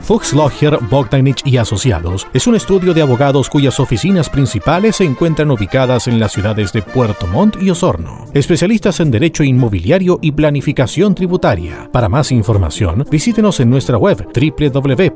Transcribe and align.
Fuchs 0.00 0.32
Logger, 0.32 0.78
Bogdanich 0.90 1.42
y 1.44 1.56
Asociados 1.56 2.26
es 2.32 2.46
un 2.46 2.54
estudio 2.54 2.94
de 2.94 3.02
abogados 3.02 3.48
cuyas 3.48 3.78
oficinas 3.80 4.30
principales 4.30 4.96
se 4.96 5.04
encuentran 5.04 5.50
ubicadas 5.50 6.08
en 6.08 6.18
las 6.18 6.32
ciudades 6.32 6.72
de 6.72 6.82
Puerto 6.82 7.26
Montt 7.26 7.62
y 7.62 7.70
Osorno. 7.70 8.26
Especialistas 8.34 9.00
en 9.00 9.10
derecho 9.10 9.42
inmobiliario 9.42 10.18
y 10.22 10.32
planificación 10.32 11.14
tributaria. 11.14 11.88
Para 11.92 12.08
más 12.08 12.32
información, 12.32 13.04
visítenos 13.10 13.60
en 13.60 13.70
nuestra 13.70 13.98
web 13.98 14.26
www.fba.cl. 14.34 15.08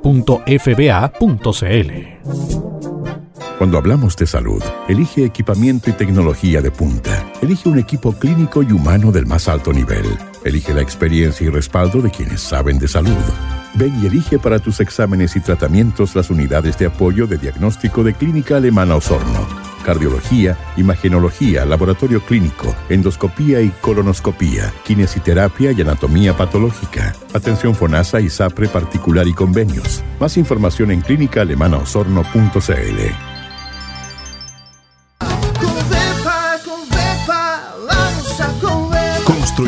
Cuando 3.59 3.79
hablamos 3.79 4.17
de 4.17 4.27
salud, 4.27 4.63
elige 4.89 5.25
equipamiento 5.25 5.89
y 5.89 5.93
tecnología 5.93 6.61
de 6.61 6.73
punta. 6.73 7.25
Elige 7.41 7.69
un 7.69 7.79
equipo 7.79 8.13
clínico 8.13 8.63
y 8.63 8.73
humano 8.73 9.13
del 9.13 9.27
más 9.27 9.47
alto 9.47 9.73
nivel. 9.73 10.05
Elige 10.45 10.75
la 10.75 10.83
experiencia 10.83 11.47
y 11.47 11.51
respaldo 11.51 12.03
de 12.03 12.11
quienes 12.11 12.41
saben 12.41 12.81
de 12.81 12.89
salud. 12.89 13.13
Ven 13.75 13.99
y 14.03 14.07
elige 14.07 14.39
para 14.39 14.59
tus 14.59 14.81
exámenes 14.81 15.37
y 15.37 15.41
tratamientos 15.41 16.15
las 16.15 16.31
unidades 16.31 16.79
de 16.79 16.87
apoyo 16.87 17.27
de 17.27 17.37
diagnóstico 17.39 18.05
de 18.05 18.15
Clínica 18.15 18.57
Alemana 18.57 18.97
Osorno. 18.97 19.47
Cardiología, 19.85 20.57
imagenología, 20.77 21.65
laboratorio 21.65 22.25
clínico, 22.25 22.75
endoscopía 22.89 23.61
y 23.61 23.71
colonoscopía, 23.81 24.73
kinesiterapia 24.85 25.73
y 25.73 25.81
anatomía 25.81 26.37
patológica. 26.37 27.17
Atención 27.35 27.75
FONASA 27.75 28.21
y 28.21 28.31
SAPRE 28.31 28.69
particular 28.69 29.27
y 29.27 29.33
convenios. 29.33 30.05
Más 30.21 30.37
información 30.37 30.93
en 30.93 31.01
clínicaalemanaosorno.cl. 31.01 33.32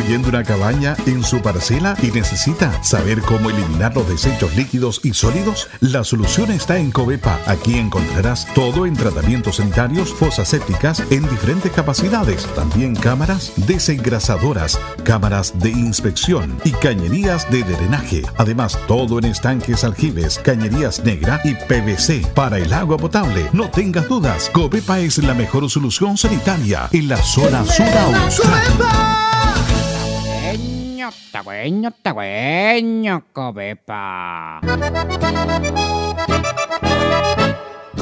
construyendo 0.05 0.29
una 0.29 0.43
cabaña 0.43 0.95
en 1.07 1.23
su 1.23 1.41
parcela 1.41 1.97
y 2.03 2.11
necesita 2.11 2.83
saber 2.83 3.21
cómo 3.21 3.49
eliminar 3.49 3.95
los 3.95 4.07
desechos 4.07 4.55
líquidos 4.55 5.01
y 5.03 5.15
sólidos? 5.15 5.67
La 5.79 6.03
solución 6.03 6.51
está 6.51 6.77
en 6.77 6.91
Covepa. 6.91 7.39
Aquí 7.47 7.79
encontrarás 7.79 8.45
todo 8.53 8.85
en 8.85 8.95
tratamientos 8.95 9.55
sanitarios, 9.55 10.13
fosas 10.13 10.49
sépticas 10.49 11.01
en 11.09 11.27
diferentes 11.27 11.71
capacidades, 11.71 12.45
también 12.53 12.95
cámaras 12.95 13.53
desengrasadoras, 13.55 14.79
cámaras 15.03 15.57
de 15.57 15.71
inspección 15.71 16.55
y 16.63 16.71
cañerías 16.71 17.49
de 17.49 17.63
drenaje. 17.63 18.21
Además, 18.37 18.77
todo 18.87 19.17
en 19.17 19.25
estanques 19.25 19.83
aljibes, 19.83 20.37
cañerías 20.37 21.03
negra 21.03 21.41
y 21.43 21.55
PVC 21.55 22.27
para 22.35 22.59
el 22.59 22.71
agua 22.73 22.97
potable. 22.97 23.49
No 23.53 23.71
tengas 23.71 24.07
dudas, 24.07 24.51
Covepa 24.53 24.99
es 24.99 25.17
la 25.17 25.33
mejor 25.33 25.67
solución 25.67 26.15
sanitaria 26.15 26.89
en 26.91 27.07
la 27.07 27.17
zona 27.17 27.65
sur 27.65 27.87
austral. 27.87 29.24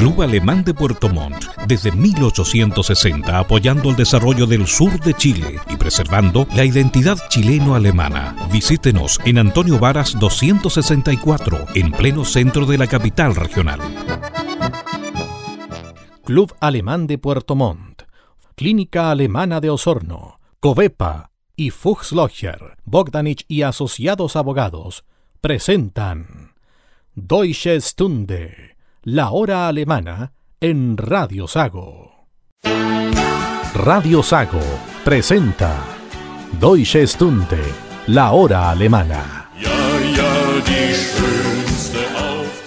Club 0.04 0.22
Alemán 0.22 0.66
de 0.66 0.74
Puerto 0.74 1.08
Montt, 1.08 1.46
desde 1.66 1.92
1860 1.92 3.40
apoyando 3.40 3.90
el 3.90 3.96
desarrollo 3.96 4.46
del 4.46 4.68
sur 4.68 5.00
de 5.00 5.14
Chile 5.14 5.60
y 5.70 5.78
preservando 5.78 6.46
la 6.56 6.66
identidad 6.66 7.18
chileno-alemana. 7.30 8.36
Visítenos 8.52 9.20
en 9.24 9.38
Antonio 9.38 9.80
Varas 9.80 10.20
264, 10.20 11.68
en 11.76 11.92
pleno 11.92 12.26
centro 12.26 12.66
de 12.66 12.78
la 12.78 12.88
capital 12.88 13.34
regional. 13.36 13.80
Club 16.26 16.54
Alemán 16.60 17.08
de 17.08 17.18
Puerto 17.18 17.56
Montt, 17.56 18.04
Clínica 18.56 19.10
Alemana 19.10 19.62
de 19.62 19.70
Osorno, 19.70 20.40
Covepa, 20.60 21.33
y 21.56 21.70
Fuchs 21.70 22.12
Logger, 22.12 22.78
Bogdanich 22.84 23.46
y 23.48 23.62
Asociados 23.62 24.36
Abogados 24.36 25.04
presentan 25.42 26.54
Deutsche 27.16 27.80
Stunde, 27.82 28.78
la 29.04 29.32
hora 29.32 29.68
alemana 29.68 30.34
en 30.60 30.98
Radio 30.98 31.48
Sago. 31.48 32.28
Radio 33.74 34.24
Sago 34.24 34.62
presenta 35.04 35.78
Deutsche 36.60 37.06
Stunde, 37.06 37.62
la 38.08 38.32
hora 38.32 38.72
alemana. 38.72 39.50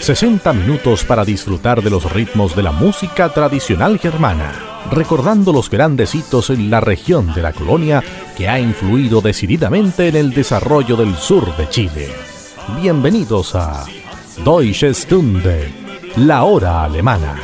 60 0.07 0.53
minutos 0.53 1.03
para 1.05 1.25
disfrutar 1.25 1.83
de 1.83 1.91
los 1.91 2.13
ritmos 2.13 2.55
de 2.55 2.63
la 2.63 2.71
música 2.71 3.29
tradicional 3.31 3.99
germana, 3.99 4.76
recordando 4.91 5.53
los 5.53 5.71
grandes 5.71 6.15
hitos 6.15 6.51
en 6.51 6.71
la 6.71 6.81
región 6.81 7.33
de 7.35 7.43
la 7.43 7.53
colonia 7.53 8.03
que 8.37 8.49
ha 8.49 8.61
influido 8.61 9.21
decididamente 9.21 10.09
en 10.09 10.17
el 10.17 10.33
desarrollo 10.33 10.97
del 10.97 11.17
sur 11.17 11.57
de 11.57 11.69
Chile. 11.69 12.09
Bienvenidos 12.81 13.55
a 13.55 13.85
Deutsche 14.45 14.93
Stunde, 14.95 15.73
la 16.17 16.45
hora 16.45 16.85
alemana. 16.85 17.37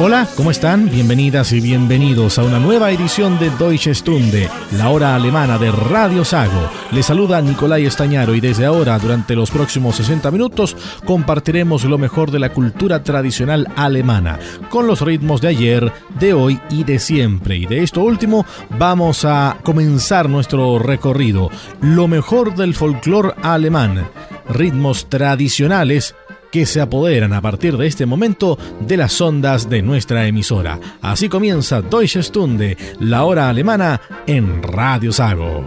Hola, 0.00 0.28
¿cómo 0.36 0.52
están? 0.52 0.88
Bienvenidas 0.88 1.50
y 1.50 1.60
bienvenidos 1.60 2.38
a 2.38 2.44
una 2.44 2.60
nueva 2.60 2.92
edición 2.92 3.36
de 3.40 3.50
Deutsche 3.50 3.92
Stunde, 3.96 4.48
la 4.76 4.90
hora 4.90 5.16
alemana 5.16 5.58
de 5.58 5.72
Radio 5.72 6.24
Sago. 6.24 6.70
Les 6.92 7.04
saluda 7.04 7.42
Nicolai 7.42 7.84
Estañaro 7.84 8.32
y 8.36 8.40
desde 8.40 8.64
ahora, 8.64 8.96
durante 9.00 9.34
los 9.34 9.50
próximos 9.50 9.96
60 9.96 10.30
minutos, 10.30 10.76
compartiremos 11.04 11.82
lo 11.82 11.98
mejor 11.98 12.30
de 12.30 12.38
la 12.38 12.52
cultura 12.52 13.02
tradicional 13.02 13.66
alemana, 13.74 14.38
con 14.70 14.86
los 14.86 15.00
ritmos 15.00 15.40
de 15.40 15.48
ayer, 15.48 15.92
de 16.20 16.32
hoy 16.32 16.60
y 16.70 16.84
de 16.84 17.00
siempre. 17.00 17.56
Y 17.56 17.66
de 17.66 17.82
esto 17.82 18.00
último, 18.00 18.46
vamos 18.78 19.24
a 19.24 19.58
comenzar 19.64 20.28
nuestro 20.28 20.78
recorrido. 20.78 21.50
Lo 21.80 22.06
mejor 22.06 22.54
del 22.54 22.76
folclore 22.76 23.34
alemán, 23.42 24.08
ritmos 24.48 25.10
tradicionales 25.10 26.14
que 26.50 26.66
se 26.66 26.80
apoderan 26.80 27.32
a 27.32 27.40
partir 27.40 27.76
de 27.76 27.86
este 27.86 28.06
momento 28.06 28.58
de 28.80 28.96
las 28.96 29.20
ondas 29.20 29.68
de 29.68 29.82
nuestra 29.82 30.26
emisora. 30.26 30.78
Así 31.00 31.28
comienza 31.28 31.82
Deutsche 31.82 32.22
Stunde, 32.22 32.76
la 33.00 33.24
hora 33.24 33.48
alemana 33.48 34.00
en 34.26 34.62
Radio 34.62 35.12
Sago. 35.12 35.64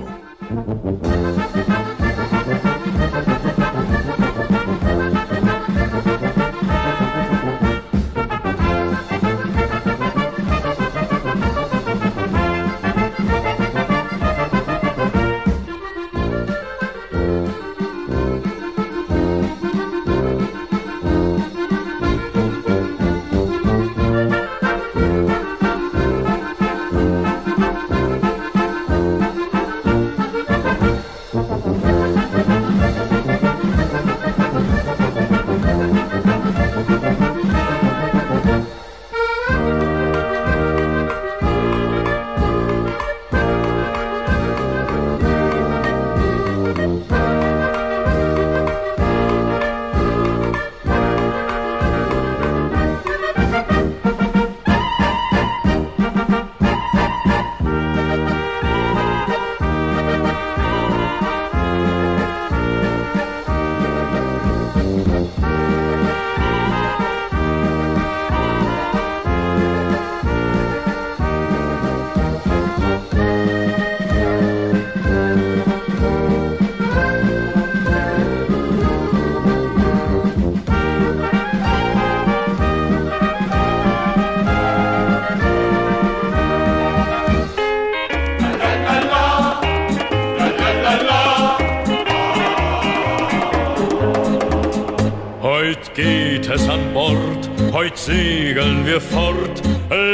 Es 96.54 96.68
an 96.68 96.94
Bord, 96.94 97.50
heut 97.72 97.98
segeln 97.98 98.86
wir 98.86 99.00
fort, 99.00 99.62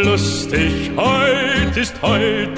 lustig, 0.03 0.91
heut 0.95 1.75
ist 1.75 1.99
heut. 2.01 2.55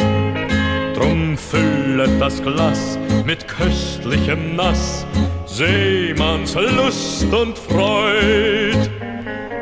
Drum 0.95 1.37
füllet 1.37 2.19
das 2.19 2.41
Glas 2.43 2.97
mit 3.25 3.47
köstlichem 3.47 4.55
Nass, 4.55 5.05
Seemanns 5.45 6.55
Lust 6.55 7.31
und 7.31 7.57
Freud. 7.57 8.89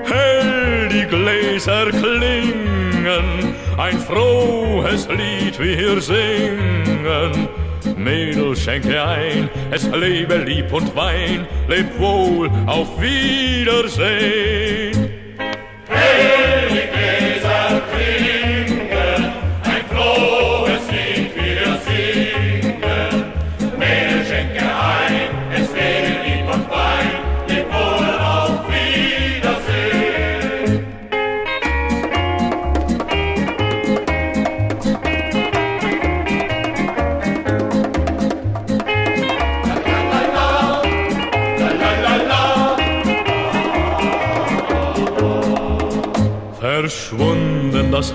Hell 0.05 0.89
die 0.91 1.05
Gläser 1.05 1.87
klingen, 1.91 3.55
ein 3.77 3.99
frohes 3.99 5.07
Lied 5.09 5.59
wir 5.59 6.01
singen. 6.01 7.66
Mädel, 7.97 8.55
schenke 8.55 9.03
ein, 9.03 9.49
es 9.71 9.89
lebe 9.89 10.38
Lieb 10.38 10.71
und 10.71 10.95
Wein, 10.95 11.45
leb 11.67 11.99
wohl, 11.99 12.49
auf 12.65 13.01
Wiedersehen. 13.01 15.06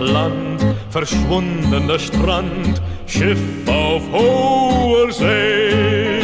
Land, 0.03 0.65
verschwunden 0.91 1.89
der 1.89 1.99
Strand, 1.99 2.83
Schiff 3.07 3.39
auf 3.67 4.03
hoher 4.13 5.11
See. 5.13 6.21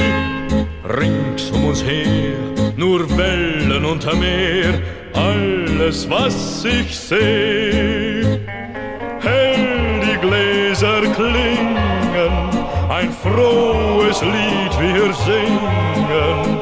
Rings 0.85 1.51
um 1.51 1.67
uns 1.67 1.85
her, 1.85 2.37
nur 2.77 3.01
Wellen 3.17 3.85
und 3.85 4.05
Meer, 4.19 4.81
alles 5.15 6.09
was 6.09 6.65
ich 6.65 6.99
seh. 6.99 8.23
Hell 9.21 10.01
die 10.03 10.19
Gläser 10.27 11.03
klingen, 11.15 12.33
ein 12.89 13.13
frohes 13.13 14.23
Lied 14.23 14.75
wir 14.81 15.13
singen. 15.13 16.59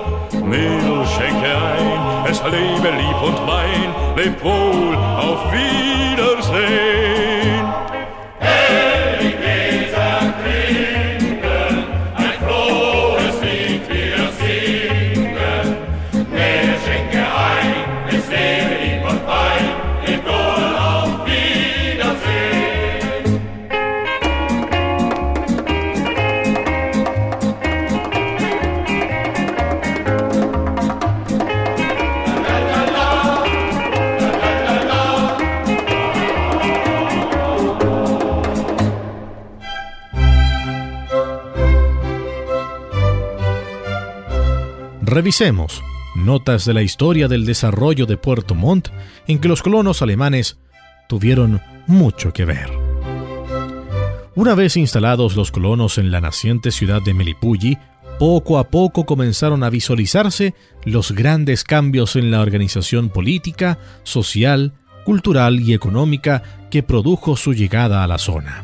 Mädel, 0.48 1.04
schenke 1.06 1.52
ein, 1.74 2.30
es 2.30 2.42
lebe 2.44 2.90
Lieb 2.96 3.22
und 3.22 3.38
Wein, 3.46 3.94
leb 4.16 4.42
wohl, 4.44 4.94
auf 4.96 5.52
Wiedersehen. 5.52 6.95
Revisemos 45.26 45.82
notas 46.14 46.64
de 46.66 46.72
la 46.72 46.82
historia 46.82 47.26
del 47.26 47.46
desarrollo 47.46 48.06
de 48.06 48.16
Puerto 48.16 48.54
Montt 48.54 48.90
en 49.26 49.40
que 49.40 49.48
los 49.48 49.60
colonos 49.60 50.00
alemanes 50.00 50.56
tuvieron 51.08 51.60
mucho 51.88 52.32
que 52.32 52.44
ver. 52.44 52.70
Una 54.36 54.54
vez 54.54 54.76
instalados 54.76 55.34
los 55.34 55.50
colonos 55.50 55.98
en 55.98 56.12
la 56.12 56.20
naciente 56.20 56.70
ciudad 56.70 57.02
de 57.02 57.12
Melipulli, 57.12 57.76
poco 58.20 58.56
a 58.56 58.70
poco 58.70 59.04
comenzaron 59.04 59.64
a 59.64 59.68
visualizarse 59.68 60.54
los 60.84 61.10
grandes 61.10 61.64
cambios 61.64 62.14
en 62.14 62.30
la 62.30 62.40
organización 62.40 63.08
política, 63.08 63.80
social, 64.04 64.74
cultural 65.04 65.58
y 65.58 65.74
económica 65.74 66.68
que 66.70 66.84
produjo 66.84 67.36
su 67.36 67.52
llegada 67.52 68.04
a 68.04 68.06
la 68.06 68.18
zona. 68.18 68.62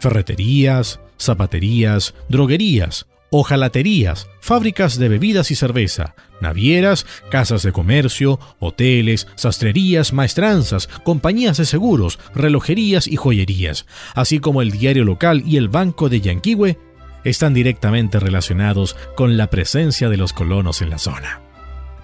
Ferreterías, 0.00 0.98
zapaterías, 1.18 2.14
droguerías, 2.30 3.06
hojalaterías, 3.30 4.28
fábricas 4.40 4.98
de 4.98 5.08
bebidas 5.08 5.50
y 5.50 5.54
cerveza, 5.54 6.14
navieras, 6.40 7.06
casas 7.30 7.62
de 7.62 7.72
comercio, 7.72 8.38
hoteles, 8.58 9.26
sastrerías, 9.34 10.12
maestranzas, 10.12 10.88
compañías 11.04 11.58
de 11.58 11.66
seguros, 11.66 12.18
relojerías 12.34 13.06
y 13.06 13.16
joyerías, 13.16 13.86
así 14.14 14.38
como 14.38 14.62
el 14.62 14.70
diario 14.70 15.04
local 15.04 15.42
y 15.46 15.56
el 15.56 15.68
banco 15.68 16.08
de 16.08 16.20
Yanquihue, 16.20 16.78
están 17.24 17.54
directamente 17.54 18.20
relacionados 18.20 18.96
con 19.16 19.36
la 19.36 19.50
presencia 19.50 20.08
de 20.08 20.16
los 20.16 20.32
colonos 20.32 20.82
en 20.82 20.90
la 20.90 20.98
zona. 20.98 21.42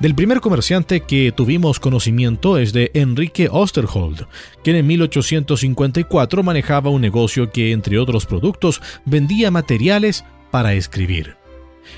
Del 0.01 0.15
primer 0.17 0.41
comerciante 0.41 1.03
que 1.03 1.33
tuvimos 1.33 1.79
conocimiento 1.79 2.59
es 2.59 2.73
de 2.73 2.91
Enrique 2.95 3.49
Osterhold, 3.51 4.27
quien 4.65 4.77
en 4.77 4.87
1854 4.89 6.43
manejaba 6.43 6.91
un 6.91 7.01
negocio 7.01 7.51
que, 7.53 7.71
entre 7.71 7.99
otros 7.99 8.27
productos, 8.27 8.83
vendía 9.05 9.53
materiales 9.53 10.25
para 10.55 10.75
escribir. 10.75 11.35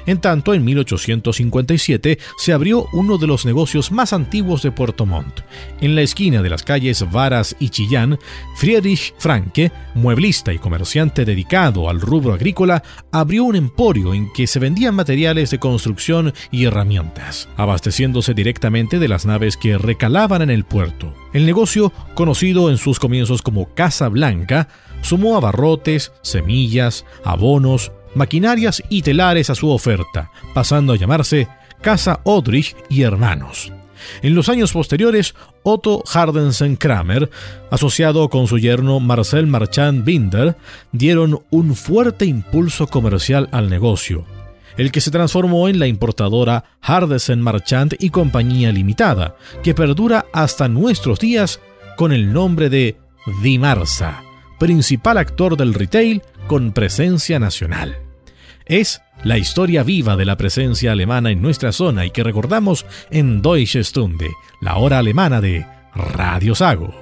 En 0.06 0.18
tanto, 0.18 0.54
en 0.54 0.64
1857 0.64 2.18
se 2.38 2.52
abrió 2.54 2.86
uno 2.94 3.18
de 3.18 3.26
los 3.26 3.44
negocios 3.44 3.92
más 3.92 4.14
antiguos 4.14 4.62
de 4.62 4.72
Puerto 4.72 5.04
Montt. 5.04 5.42
En 5.82 5.94
la 5.94 6.00
esquina 6.00 6.40
de 6.40 6.48
las 6.48 6.62
calles 6.62 7.04
Varas 7.12 7.54
y 7.60 7.68
Chillán, 7.68 8.18
Friedrich 8.56 9.12
Franke, 9.18 9.72
mueblista 9.94 10.54
y 10.54 10.58
comerciante 10.58 11.26
dedicado 11.26 11.90
al 11.90 12.00
rubro 12.00 12.32
agrícola, 12.32 12.82
abrió 13.12 13.44
un 13.44 13.56
emporio 13.56 14.14
en 14.14 14.32
que 14.32 14.46
se 14.46 14.58
vendían 14.58 14.94
materiales 14.94 15.50
de 15.50 15.58
construcción 15.58 16.32
y 16.50 16.64
herramientas, 16.64 17.50
abasteciéndose 17.58 18.32
directamente 18.32 18.98
de 18.98 19.08
las 19.08 19.26
naves 19.26 19.58
que 19.58 19.76
recalaban 19.76 20.40
en 20.40 20.48
el 20.48 20.64
puerto. 20.64 21.12
El 21.34 21.44
negocio, 21.44 21.92
conocido 22.14 22.70
en 22.70 22.78
sus 22.78 22.98
comienzos 22.98 23.42
como 23.42 23.74
Casa 23.74 24.08
Blanca, 24.08 24.68
sumó 25.02 25.36
abarrotes, 25.36 26.12
semillas, 26.22 27.04
abonos, 27.22 27.92
maquinarias 28.16 28.82
y 28.88 29.02
telares 29.02 29.50
a 29.50 29.54
su 29.54 29.70
oferta, 29.70 30.30
pasando 30.54 30.92
a 30.92 30.96
llamarse 30.96 31.48
Casa 31.80 32.20
Odrich 32.24 32.74
y 32.88 33.02
Hermanos. 33.02 33.72
En 34.22 34.34
los 34.34 34.48
años 34.48 34.72
posteriores, 34.72 35.34
Otto 35.62 36.02
Hardensen 36.12 36.76
Kramer, 36.76 37.30
asociado 37.70 38.28
con 38.28 38.46
su 38.46 38.58
yerno 38.58 39.00
Marcel 39.00 39.46
Marchand 39.46 40.04
Binder, 40.04 40.56
dieron 40.92 41.42
un 41.50 41.74
fuerte 41.74 42.24
impulso 42.24 42.86
comercial 42.86 43.48
al 43.52 43.68
negocio, 43.68 44.24
el 44.76 44.92
que 44.92 45.00
se 45.00 45.10
transformó 45.10 45.68
en 45.68 45.78
la 45.78 45.86
importadora 45.86 46.64
Hardesen 46.80 47.40
Marchand 47.40 47.96
y 47.98 48.10
Compañía 48.10 48.72
Limitada, 48.72 49.36
que 49.62 49.74
perdura 49.74 50.26
hasta 50.32 50.68
nuestros 50.68 51.18
días 51.18 51.60
con 51.96 52.12
el 52.12 52.32
nombre 52.32 52.68
de 52.68 52.96
Dimarsa, 53.42 54.22
principal 54.58 55.18
actor 55.18 55.56
del 55.56 55.74
retail 55.74 56.22
con 56.46 56.72
presencia 56.72 57.38
nacional. 57.38 58.05
Es 58.66 59.00
la 59.22 59.38
historia 59.38 59.84
viva 59.84 60.16
de 60.16 60.24
la 60.24 60.36
presencia 60.36 60.90
alemana 60.90 61.30
en 61.30 61.40
nuestra 61.40 61.70
zona 61.70 62.04
y 62.04 62.10
que 62.10 62.24
recordamos 62.24 62.84
en 63.10 63.40
Deutsche 63.40 63.84
Stunde, 63.84 64.30
la 64.60 64.76
hora 64.76 64.98
alemana 64.98 65.40
de 65.40 65.64
Radio 65.94 66.56
Sago. 66.56 66.92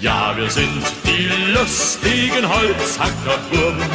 Ja, 0.00 0.32
wir 0.36 0.48
sind 0.48 0.84
die 1.04 1.28
lustigen 1.52 2.48
Holzhackerburgen. 2.48 3.88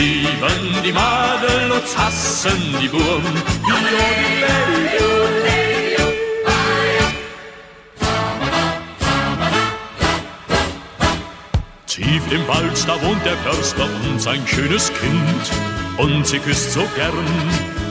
Lieben 0.00 0.82
die 0.82 0.92
Madel, 0.92 1.72
uns 1.72 1.98
hassen 1.98 2.74
die 2.80 2.88
Burgen. 2.88 3.34
Tief 11.86 12.22
im 12.32 12.48
Wald, 12.48 12.88
da 12.88 13.02
wohnt 13.02 13.26
der 13.26 13.36
Förster 13.44 13.86
und 14.08 14.22
sein 14.22 14.40
schönes 14.46 14.90
Kind. 14.94 15.50
Und 15.98 16.26
sie 16.26 16.38
küsst 16.38 16.72
so 16.72 16.80
gern, 16.96 17.26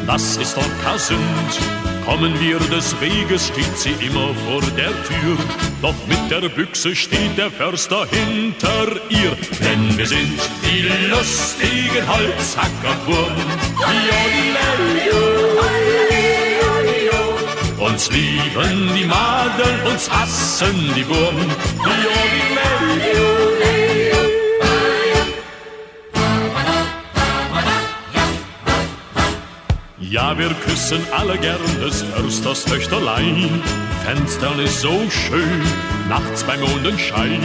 das 0.07 0.37
ist 0.37 0.57
dort 0.57 0.83
Kasünd. 0.83 1.88
Kommen 2.09 2.39
wir 2.39 2.57
des 2.57 2.99
Weges, 2.99 3.49
steht 3.49 3.77
sie 3.77 3.91
immer 4.03 4.33
vor 4.47 4.61
der 4.75 4.89
Tür. 5.03 5.37
Doch 5.79 5.93
mit 6.07 6.31
der 6.31 6.49
Büchse 6.49 6.95
steht 6.95 7.37
der 7.37 7.51
Förster 7.51 8.07
hinter 8.09 8.99
ihr. 9.09 9.37
Denn 9.63 9.95
wir 9.95 10.07
sind 10.07 10.39
die 10.63 10.87
lustigen 11.07 12.07
Holzhackerburgen. 12.07 13.45
Uns 17.77 18.09
lieben 18.09 18.91
die 18.97 19.05
Madeln, 19.05 19.79
uns 19.85 20.09
hassen 20.09 20.91
die 20.95 21.03
Burgen. 21.03 21.45
Ja, 30.09 30.35
wir 30.35 30.49
küssen 30.65 31.05
alle 31.15 31.37
gern 31.37 31.59
des 31.85 32.01
Försters 32.01 32.65
Töchterlein. 32.65 33.61
Fenstern 34.03 34.59
ist 34.59 34.81
so 34.81 35.07
schön, 35.07 35.61
nachts 36.07 36.43
beim 36.43 36.61
Mondenschein. 36.61 37.39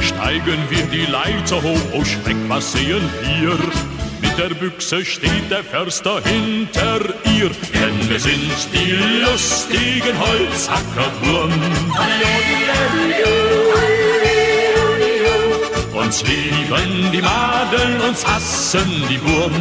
Steigen 0.00 0.58
wir 0.70 0.86
die 0.86 1.04
Leiter 1.04 1.62
hoch, 1.62 1.78
oh 1.92 2.02
Schreck, 2.04 2.36
was 2.48 2.72
sehen 2.72 3.02
wir? 3.20 3.58
Mit 4.22 4.38
der 4.38 4.54
Büchse 4.54 5.04
steht 5.04 5.50
der 5.50 5.62
Förster 5.62 6.22
hinter 6.24 7.00
ihr, 7.36 7.50
denn 7.74 8.08
wir 8.08 8.18
sind 8.18 8.68
die 8.72 8.92
lustigen 9.22 10.18
Holzhackerburm. 10.18 11.52
Uns 15.92 16.22
lieben 16.22 17.12
die 17.12 17.20
Madeln, 17.20 18.00
uns 18.08 18.26
hassen 18.26 19.04
die 19.10 19.18
Burm. 19.18 19.52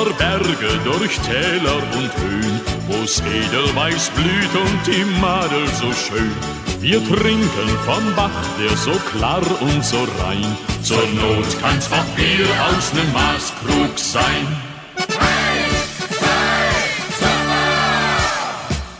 Über 0.00 0.14
Berge, 0.14 0.80
durch 0.84 1.18
Täler 1.20 1.76
und 1.76 2.10
Höhen, 2.22 2.60
wo's 2.88 3.20
Edelweiß 3.20 4.10
blüht 4.10 4.54
und 4.54 4.86
die 4.86 5.04
Madel 5.20 5.66
so 5.68 5.92
schön. 5.92 6.32
Wir 6.80 7.04
trinken 7.06 7.68
vom 7.84 8.14
Bach, 8.16 8.30
der 8.58 8.76
so 8.76 8.92
klar 9.12 9.42
und 9.60 9.84
so 9.84 9.98
rein. 10.22 10.56
Zur 10.82 10.96
Not 10.96 11.60
kann's 11.60 11.90
auch 11.92 12.04
Bier 12.16 12.46
aus 12.68 12.92
nem 12.94 13.12
Maßkrug 13.12 13.98
sein. 13.98 14.46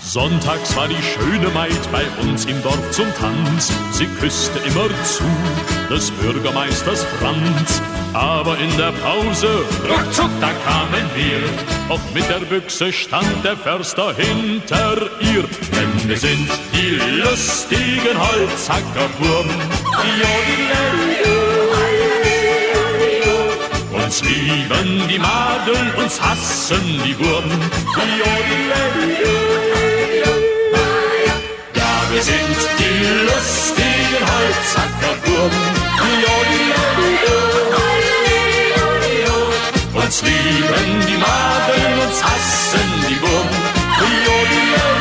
Sonntags 0.00 0.74
war 0.76 0.88
die 0.88 1.02
schöne 1.02 1.48
Maid 1.50 1.92
bei 1.92 2.04
uns 2.20 2.44
im 2.44 2.60
Dorf 2.62 2.90
zum 2.90 3.06
Tanz. 3.14 3.72
Sie 3.92 4.06
küsste 4.06 4.58
immer 4.66 4.88
zu 5.04 5.24
des 5.88 6.10
Bürgermeisters 6.10 7.04
Franz. 7.20 7.80
Aber 8.12 8.58
in 8.58 8.76
der 8.76 8.92
Pause, 8.92 9.64
ruckzuck, 9.88 10.30
da 10.40 10.50
kamen 10.64 11.08
wir. 11.14 11.40
Ob 11.88 12.00
mit 12.12 12.28
der 12.28 12.40
Büchse 12.44 12.92
stand 12.92 13.44
der 13.44 13.56
Förster 13.56 14.14
hinter 14.14 15.08
ihr. 15.20 15.44
Denn 15.72 16.08
wir 16.08 16.16
sind 16.16 16.48
die 16.72 16.98
lustigen 17.20 18.18
Holzhackerburm. 18.18 19.48
Uns 23.92 24.22
lieben 24.24 25.08
die 25.08 25.18
Madeln, 25.18 25.94
uns 25.96 26.20
hassen 26.20 27.00
die 27.04 27.14
Burm. 27.14 27.44
Ja, 31.74 32.12
wir 32.12 32.22
sind 32.22 32.56
die 32.78 33.04
lustigen 33.26 34.22
Holzhackerburm. 34.32 35.80
Uns 40.10 40.22
lieben 40.22 41.06
die 41.06 41.16
Madeln, 41.18 42.00
uns 42.00 42.20
hassen 42.20 43.06
die 43.08 43.14
Burm. 43.14 43.48
Ja, 44.00 44.99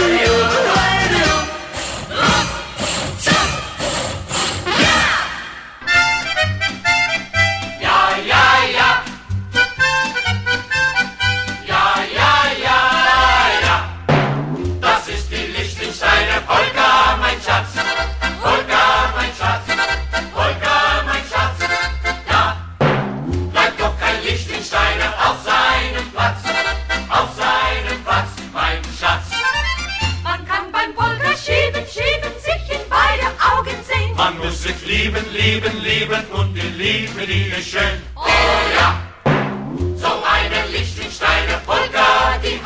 lieben, 35.00 35.26
lieben, 35.32 35.82
lieben 35.82 36.24
und 36.34 36.54
die 36.54 36.84
Liebe, 36.84 37.26
die 37.26 37.54
ist 37.58 37.70
schön. 37.70 38.02
Oh 38.16 38.28
ja, 38.76 39.02
so 39.96 40.12
eine 40.36 40.72
Lichtensteiner 40.72 41.58
Polka, 41.66 42.38
die 42.44 42.60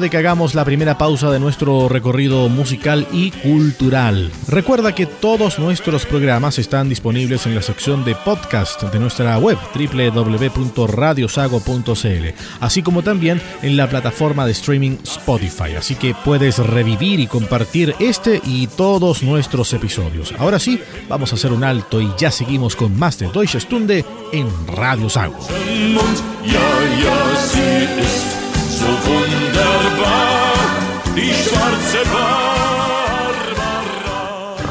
de 0.00 0.10
que 0.10 0.16
hagamos 0.16 0.54
la 0.54 0.64
primera 0.64 0.98
pausa 0.98 1.30
de 1.30 1.40
nuestro 1.40 1.88
recorrido 1.88 2.48
musical 2.48 3.06
y 3.12 3.30
cultural. 3.30 4.30
Recuerda 4.46 4.94
que 4.94 5.06
todos 5.06 5.58
nuestros 5.58 6.06
programas 6.06 6.58
están 6.58 6.88
disponibles 6.88 7.46
en 7.46 7.54
la 7.54 7.62
sección 7.62 8.04
de 8.04 8.14
podcast 8.14 8.82
de 8.82 8.98
nuestra 8.98 9.38
web 9.38 9.58
www.radiosago.cl, 9.74 12.26
así 12.60 12.82
como 12.82 13.02
también 13.02 13.40
en 13.62 13.76
la 13.76 13.88
plataforma 13.88 14.46
de 14.46 14.52
streaming 14.52 14.96
Spotify, 15.02 15.74
así 15.76 15.94
que 15.94 16.14
puedes 16.24 16.58
revivir 16.58 17.20
y 17.20 17.26
compartir 17.26 17.94
este 17.98 18.40
y 18.44 18.66
todos 18.68 19.22
nuestros 19.22 19.72
episodios. 19.72 20.34
Ahora 20.38 20.58
sí, 20.58 20.80
vamos 21.08 21.32
a 21.32 21.36
hacer 21.36 21.52
un 21.52 21.64
alto 21.64 22.00
y 22.00 22.10
ya 22.18 22.30
seguimos 22.30 22.76
con 22.76 22.98
más 22.98 23.18
de 23.18 23.28
Deutsche 23.28 23.60
Stunde 23.60 24.04
en 24.32 24.48
Radio 24.66 25.08
Sago. 25.08 25.38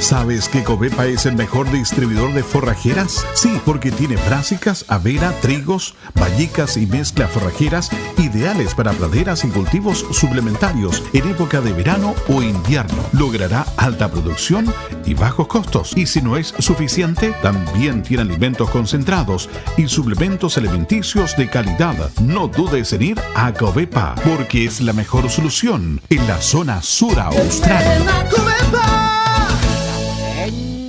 ¿Sabes 0.00 0.48
que 0.48 0.62
Covepa 0.62 1.06
es 1.06 1.26
el 1.26 1.34
mejor 1.34 1.70
distribuidor 1.70 2.32
de 2.32 2.42
forrajeras? 2.42 3.26
Sí, 3.34 3.60
porque 3.64 3.90
tiene 3.90 4.16
brásicas, 4.16 4.84
avena, 4.88 5.32
trigos, 5.42 5.94
vallicas 6.14 6.76
y 6.76 6.86
mezcla 6.86 7.28
forrajeras 7.28 7.90
ideales 8.18 8.74
para 8.74 8.92
praderas 8.92 9.44
y 9.44 9.48
cultivos 9.48 10.04
suplementarios 10.12 11.02
en 11.12 11.28
época 11.28 11.60
de 11.60 11.72
verano 11.72 12.14
o 12.28 12.42
invierno. 12.42 13.02
Logrará 13.12 13.66
alta 13.76 14.10
producción 14.10 14.72
y 15.04 15.14
bajos 15.14 15.46
costos. 15.46 15.92
Y 15.96 16.06
si 16.06 16.20
no 16.22 16.36
es 16.36 16.54
suficiente, 16.58 17.34
también 17.42 18.02
tiene 18.02 18.22
alimentos 18.22 18.70
concentrados 18.70 19.48
y 19.76 19.88
suplementos 19.88 20.56
alimenticios 20.58 21.36
de 21.36 21.48
calidad. 21.48 22.10
No 22.20 22.48
dudes 22.48 22.92
en 22.92 23.02
ir 23.02 23.20
a 23.34 23.52
Covepa, 23.52 24.14
porque 24.24 24.64
es 24.64 24.80
la 24.80 24.92
mejor 24.92 25.28
solución 25.30 26.00
en 26.08 26.26
la 26.26 26.40
zona 26.40 26.82
sur 26.82 27.18
austral. 27.18 27.84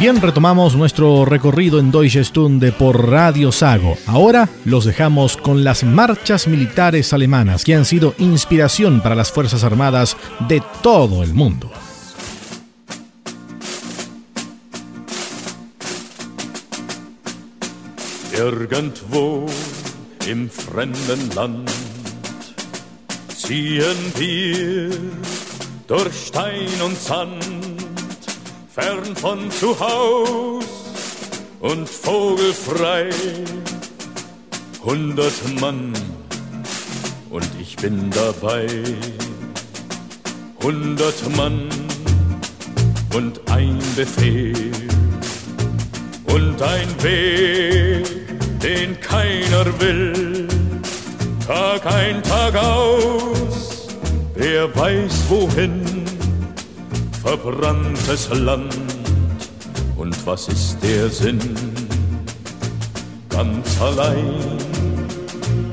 Bien, 0.00 0.18
retomamos 0.18 0.76
nuestro 0.76 1.26
recorrido 1.26 1.78
en 1.78 1.90
Deutsche 1.90 2.24
Stunde 2.24 2.72
por 2.72 3.10
Radio 3.10 3.52
Sago. 3.52 3.98
Ahora 4.06 4.48
los 4.64 4.86
dejamos 4.86 5.36
con 5.36 5.62
las 5.62 5.84
marchas 5.84 6.48
militares 6.48 7.12
alemanas 7.12 7.66
que 7.66 7.74
han 7.74 7.84
sido 7.84 8.14
inspiración 8.16 9.02
para 9.02 9.14
las 9.14 9.30
Fuerzas 9.30 9.62
Armadas 9.62 10.16
de 10.48 10.62
todo 10.82 11.22
el 11.22 11.34
mundo. 11.34 11.70
Irgendwo 18.32 19.44
im 20.26 20.48
fremden 20.48 21.28
Land 21.36 21.70
ziehen 23.36 23.98
wir 24.16 24.98
durch 25.86 26.14
Stein 26.28 26.80
und 26.82 26.96
Sand, 26.96 27.59
fern 28.80 29.16
von 29.16 29.50
zu 29.50 29.78
Haus 29.78 30.64
und 31.60 31.88
vogelfrei. 31.88 33.10
Hundert 34.82 35.60
Mann 35.60 35.92
und 37.28 37.48
ich 37.60 37.76
bin 37.76 38.10
dabei. 38.10 38.66
Hundert 40.62 41.36
Mann 41.36 41.68
und 43.14 43.40
ein 43.50 43.78
Befehl 43.96 44.72
und 46.26 46.62
ein 46.62 46.88
Weg, 47.02 48.06
den 48.62 48.98
keiner 49.00 49.64
will. 49.80 50.48
Tag 51.46 51.84
ein, 51.86 52.22
Tag 52.22 52.54
aus, 52.56 53.88
wer 54.34 54.74
weiß 54.74 55.24
wohin, 55.28 55.89
verbranntes 57.30 58.28
Land. 58.32 58.76
Und 59.96 60.26
was 60.26 60.48
ist 60.48 60.78
der 60.82 61.08
Sinn? 61.08 61.38
Ganz 63.28 63.80
allein 63.80 64.34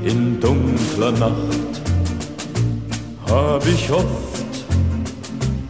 in 0.04 0.38
dunkler 0.38 1.10
Nacht 1.12 1.72
hab 3.28 3.66
ich 3.66 3.90
oft 3.90 4.64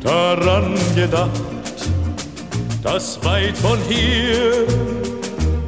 daran 0.02 0.74
gedacht, 0.94 1.78
dass 2.82 3.18
weit 3.24 3.56
von 3.56 3.78
hier 3.88 4.66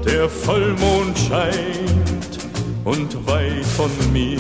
der 0.04 0.28
Vollmond 0.28 1.18
scheint 1.18 2.32
und 2.84 3.26
weit 3.26 3.64
von 3.64 3.90
mir 4.12 4.38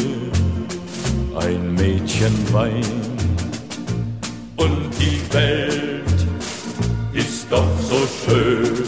ein 1.36 1.74
Mädchen 1.74 2.34
weint. 2.52 3.09
Welt 5.32 6.26
ist 7.12 7.46
doch 7.50 7.70
so 7.80 8.00
schön, 8.24 8.84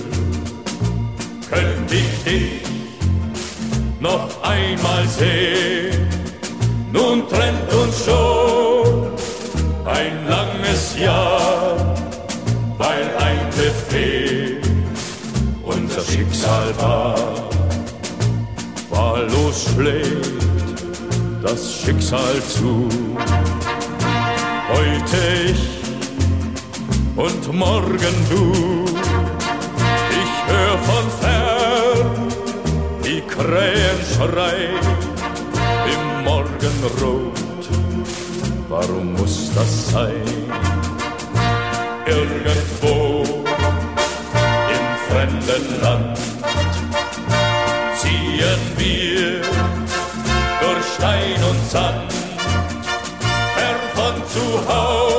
könnte 1.50 1.94
ich 1.94 2.24
dich 2.24 2.62
noch 4.00 4.28
einmal 4.42 5.06
sehen. 5.08 6.08
Nun 6.92 7.28
trennt 7.28 7.72
uns 7.72 8.04
schon 8.04 9.12
ein 9.86 10.28
langes 10.28 10.98
Jahr 10.98 11.92
weil 12.82 13.16
ein 13.18 13.48
Befehl 13.50 14.60
unser 15.62 16.02
Schicksal 16.02 16.74
war. 16.78 17.16
Wahllos 18.90 19.66
schlägt 19.72 20.42
das 21.42 21.80
Schicksal 21.80 22.42
zu. 22.42 22.88
Heute 24.68 25.18
ich 25.46 25.81
und 27.16 27.52
morgen 27.52 28.16
du. 28.30 28.84
Ich 30.22 30.34
hör 30.46 30.78
von 30.78 31.10
fern 31.20 32.28
die 33.04 33.20
Krähen 33.22 34.00
schreien 34.14 34.86
im 35.94 36.24
Morgenrot. 36.24 37.32
Warum 38.68 39.12
muss 39.14 39.50
das 39.54 39.90
sein? 39.90 40.42
irgendwo 42.06 43.24
im 44.74 44.86
fremden 45.08 45.80
Land 45.82 46.18
ziehen 47.98 48.62
wir 48.76 49.40
durch 50.60 50.86
Stein 50.96 51.42
und 51.50 51.70
Sand, 51.70 52.12
fern 53.54 53.80
von 53.94 54.26
zu 54.26 54.68
Haus 54.68 55.11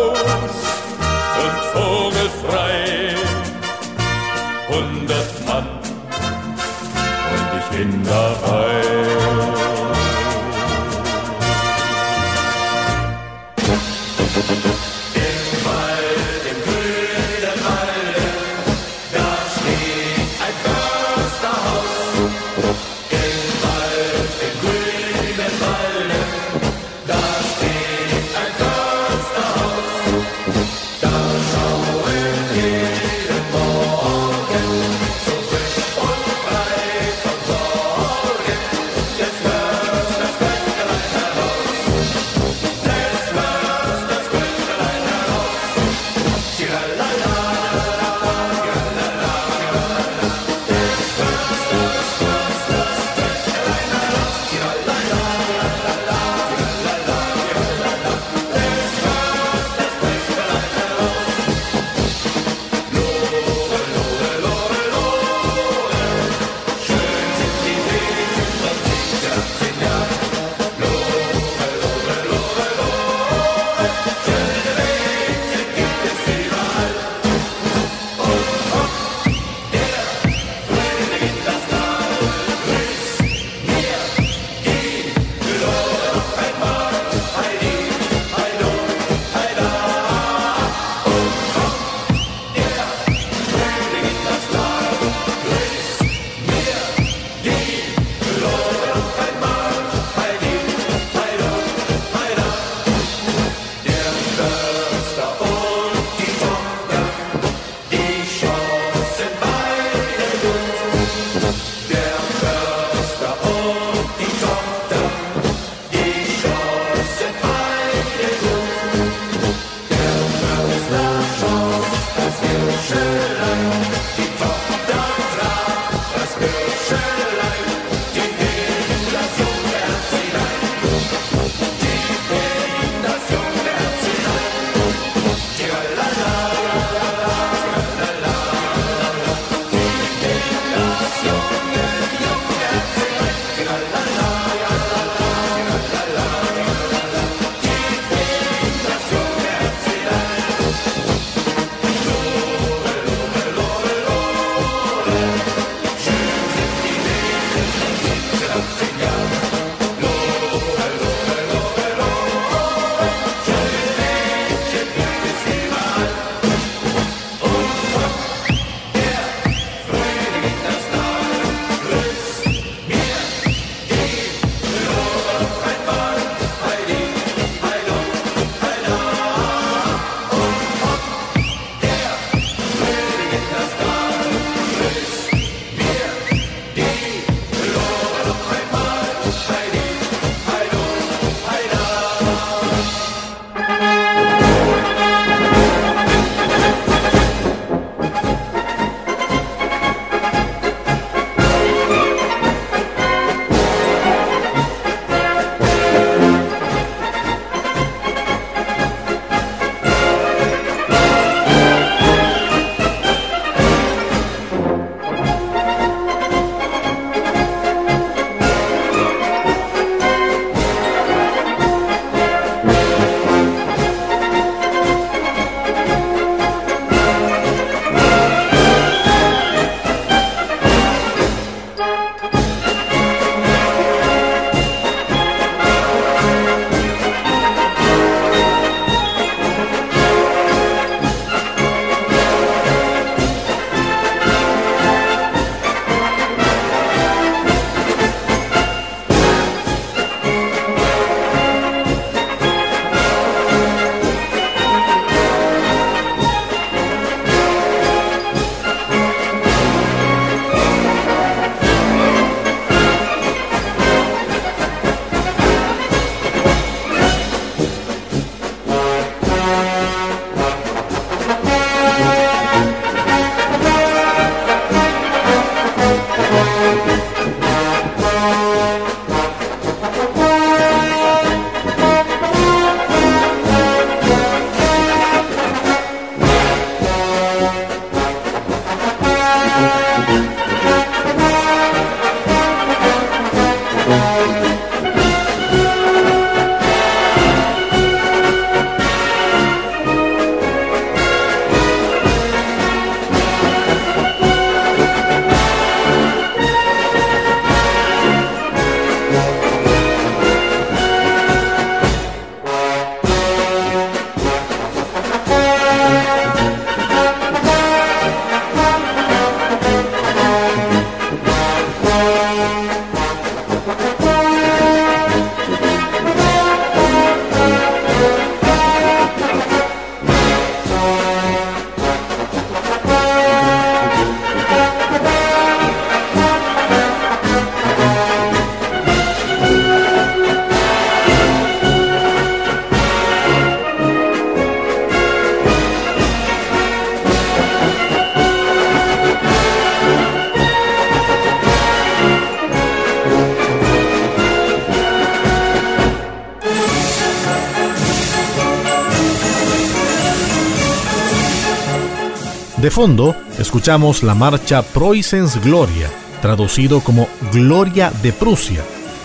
De 362.64 362.72
fondo, 362.72 363.14
escuchamos 363.38 364.04
la 364.04 364.16
marcha 364.16 364.62
Preußens 364.62 365.44
Gloria, 365.44 365.90
traducido 366.22 366.80
como 366.80 367.10
Gloria 367.34 367.92
de 368.02 368.14
Prusia, 368.14 368.64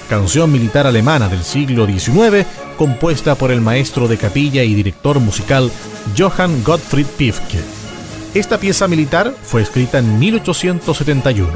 canción 0.08 0.52
militar 0.52 0.86
alemana 0.86 1.28
del 1.28 1.42
siglo 1.42 1.84
XIX 1.84 2.46
compuesta 2.76 3.34
por 3.34 3.50
el 3.50 3.60
maestro 3.60 4.06
de 4.06 4.16
capilla 4.16 4.62
y 4.62 4.76
director 4.76 5.18
musical 5.18 5.72
Johann 6.16 6.62
Gottfried 6.62 7.08
Pifke. 7.16 7.58
Esta 8.32 8.60
pieza 8.60 8.86
militar 8.86 9.34
fue 9.42 9.62
escrita 9.62 9.98
en 9.98 10.20
1871, 10.20 11.50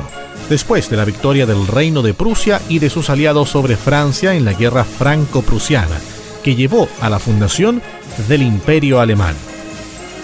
después 0.50 0.90
de 0.90 0.96
la 0.96 1.04
victoria 1.04 1.46
del 1.46 1.68
Reino 1.68 2.02
de 2.02 2.14
Prusia 2.14 2.60
y 2.68 2.80
de 2.80 2.90
sus 2.90 3.10
aliados 3.10 3.50
sobre 3.50 3.76
Francia 3.76 4.34
en 4.34 4.44
la 4.44 4.54
Guerra 4.54 4.82
Franco-Prusiana, 4.82 6.00
que 6.42 6.56
llevó 6.56 6.88
a 7.00 7.08
la 7.08 7.20
fundación 7.20 7.80
del 8.26 8.42
Imperio 8.42 8.98
Alemán. 8.98 9.36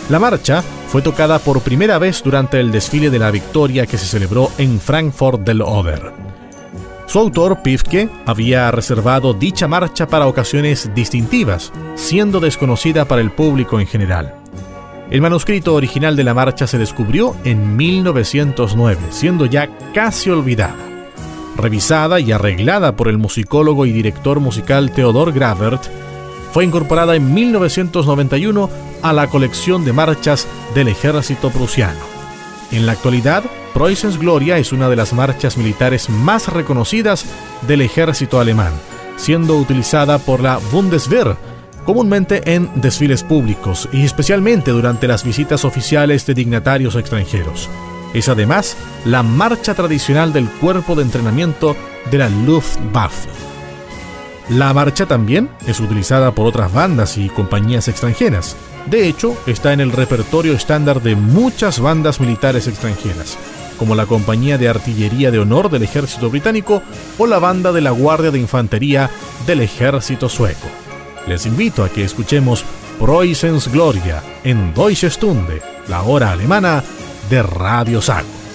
La 0.09 0.19
marcha 0.19 0.65
fue 0.89 1.03
tocada 1.03 1.39
por 1.39 1.61
primera 1.61 1.99
vez 1.99 2.23
durante 2.23 2.59
el 2.59 2.73
desfile 2.73 3.11
de 3.11 3.19
la 3.19 3.31
victoria 3.31 3.87
que 3.87 3.99
se 3.99 4.07
celebró 4.07 4.51
en 4.57 4.81
Frankfurt 4.81 5.43
del 5.43 5.61
Oder. 5.61 6.13
Su 7.07 7.19
autor, 7.19 7.63
Pifke, 7.63 8.09
había 8.27 8.71
reservado 8.71 9.35
dicha 9.35 9.69
marcha 9.69 10.07
para 10.09 10.27
ocasiones 10.27 10.91
distintivas, 10.95 11.73
siendo 11.95 12.41
desconocida 12.41 13.07
para 13.07 13.21
el 13.21 13.31
público 13.31 13.81
en 13.81 13.87
general. 13.87 14.35
El 15.11 15.23
manuscrito 15.23 15.75
original 15.75 16.17
de 16.17 16.25
la 16.25 16.35
marcha 16.35 16.67
se 16.67 16.77
descubrió 16.77 17.35
en 17.45 17.77
1909, 17.77 19.01
siendo 19.11 19.47
ya 19.47 19.69
casi 19.95 20.29
olvidada. 20.29 20.77
Revisada 21.57 22.21
y 22.21 22.33
arreglada 22.33 22.95
por 22.95 23.09
el 23.09 23.17
musicólogo 23.19 23.87
y 23.87 23.93
director 23.93 24.41
musical 24.41 24.91
Theodor 24.93 25.33
Gravert, 25.33 25.83
fue 26.53 26.65
incorporada 26.65 27.17
en 27.17 27.33
1991 27.33 28.88
a 29.03 29.13
la 29.13 29.29
colección 29.29 29.85
de 29.85 29.93
marchas 29.93 30.47
del 30.75 30.89
ejército 30.89 31.51
prusiano. 31.51 32.01
En 32.71 32.87
la 32.87 32.93
actualidad, 32.93 33.45
Preußens 33.75 34.19
Gloria 34.19 34.59
es 34.59 34.73
una 34.73 34.89
de 34.89 34.97
las 34.97 35.13
marchas 35.13 35.57
militares 35.57 36.11
más 36.11 36.49
reconocidas 36.49 37.25
del 37.67 37.81
ejército 37.81 38.41
alemán, 38.41 38.73
siendo 39.17 39.57
utilizada 39.57 40.19
por 40.19 40.41
la 40.41 40.59
Bundeswehr 40.71 41.37
comúnmente 41.85 42.55
en 42.55 42.71
desfiles 42.75 43.23
públicos 43.23 43.89
y 43.93 44.05
especialmente 44.05 44.73
durante 44.73 45.09
las 45.09 45.25
visitas 45.25 45.65
oficiales 45.65 46.27
de 46.27 46.35
dignatarios 46.35 46.97
extranjeros. 46.97 47.71
Es 48.13 48.29
además 48.29 48.77
la 49.07 49.23
marcha 49.23 49.75
tradicional 49.75 50.33
del 50.33 50.51
cuerpo 50.51 50.95
de 50.95 51.03
entrenamiento 51.03 51.77
de 52.11 52.19
la 52.19 52.29
Luftwaffe. 52.29 53.48
La 54.51 54.73
marcha 54.73 55.05
también 55.05 55.51
es 55.67 55.79
utilizada 55.79 56.33
por 56.33 56.47
otras 56.47 56.73
bandas 56.73 57.19
y 57.19 57.29
compañías 57.29 57.87
extranjeras. 57.87 58.57
De 58.87 59.07
hecho, 59.07 59.37
está 59.47 59.75
en 59.75 59.81
el 59.81 59.93
repertorio 59.93 60.55
estándar 60.55 61.03
de 61.03 61.17
muchas 61.17 61.81
bandas 61.81 62.19
militares 62.19 62.67
extranjeras, 62.67 63.37
como 63.79 63.95
la 63.95 64.07
Compañía 64.07 64.57
de 64.57 64.69
Artillería 64.69 65.31
de 65.31 65.39
Honor 65.39 65.69
del 65.69 65.83
Ejército 65.83 66.31
Británico 66.31 66.83
o 67.19 67.27
la 67.27 67.39
Banda 67.39 67.73
de 67.73 67.83
la 67.83 67.91
Guardia 67.91 68.31
de 68.31 68.39
Infantería 68.39 69.11
del 69.47 69.61
Ejército 69.61 70.31
Sueco. 70.31 70.69
Les 71.27 71.45
invito 71.45 71.85
a 71.85 71.91
que 71.91 72.03
escuchemos 72.03 72.65
Preußens 72.99 73.71
Gloria 73.71 74.23
en 74.45 74.73
Deutsche 74.73 75.11
Stunde, 75.11 75.61
la 75.89 76.03
hora 76.03 76.33
alemana 76.33 76.83
de 77.29 77.43
Radio 77.43 78.01
Sago. 78.01 78.48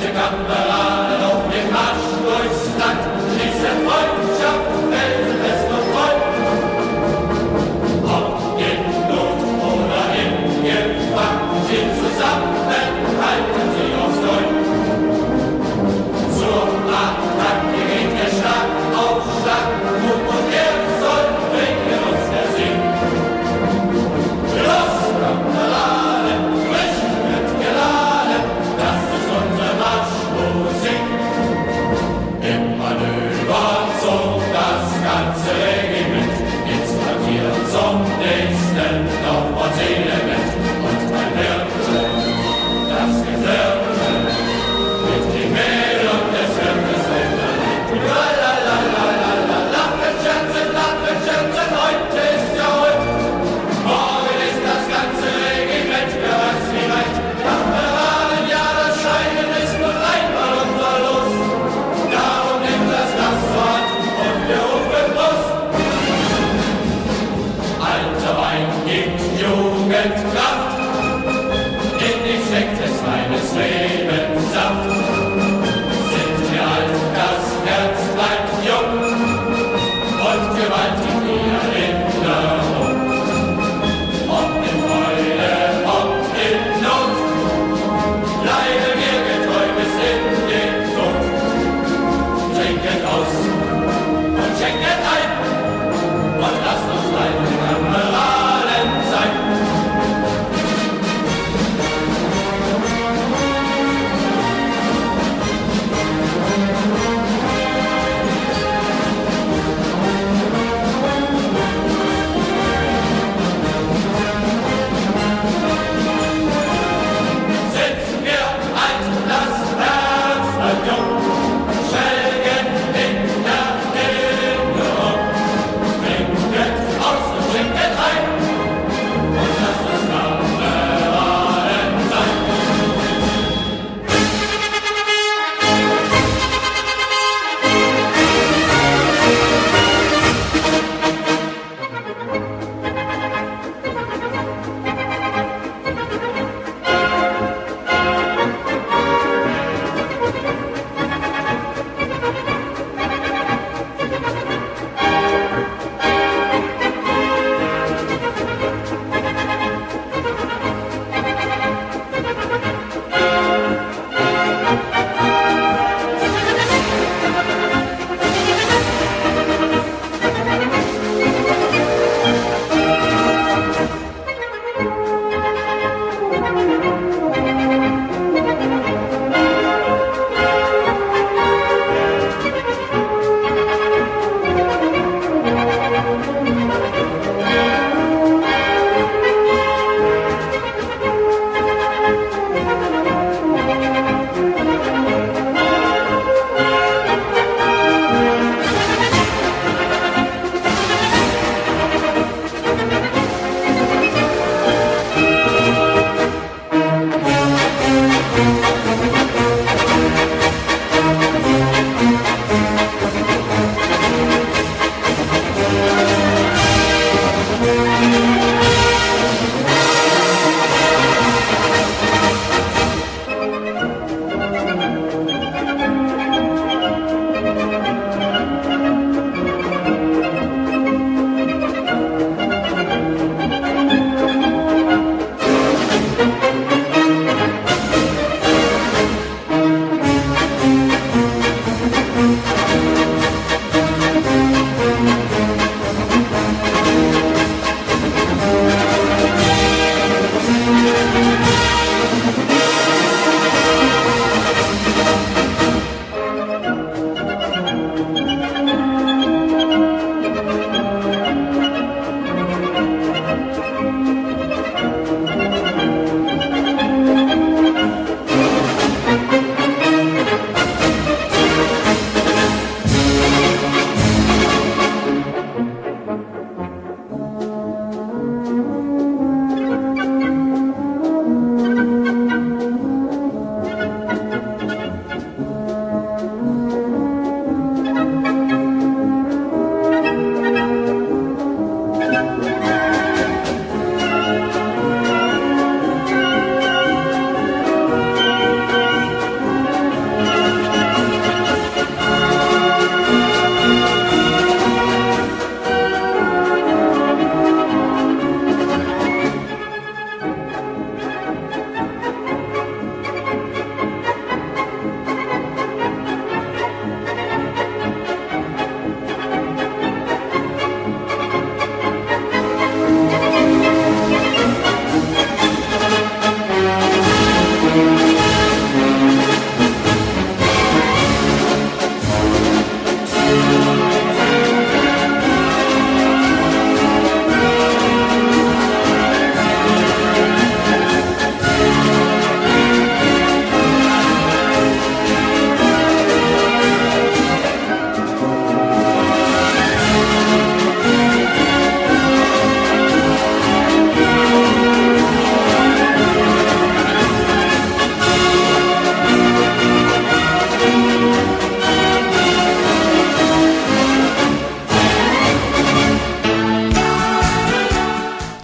Jagambala 0.00 0.79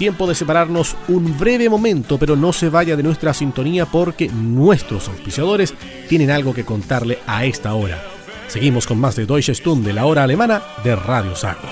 tiempo 0.07 0.29
de 0.29 0.37
separarnos 0.37 0.95
un 1.09 1.37
breve 1.37 1.69
momento, 1.69 2.17
pero 2.17 2.37
no 2.37 2.53
se 2.53 2.69
vaya 2.69 2.95
de 2.95 3.03
nuestra 3.03 3.35
sintonía 3.35 3.87
porque 3.87 4.29
nuestros 4.29 5.09
auspiciadores 5.09 5.75
tienen 6.09 6.31
algo 6.31 6.55
que 6.55 6.65
contarle 6.65 7.19
a 7.27 7.45
esta 7.45 7.75
hora. 7.75 8.01
Seguimos 8.47 8.87
con 8.87 9.01
más 9.01 9.17
de 9.17 9.27
Deutsche 9.27 9.53
Stunde, 9.53 9.93
la 9.93 10.07
hora 10.07 10.23
alemana 10.23 10.63
de 10.85 10.95
Radio 10.95 11.35
Saco. 11.35 11.67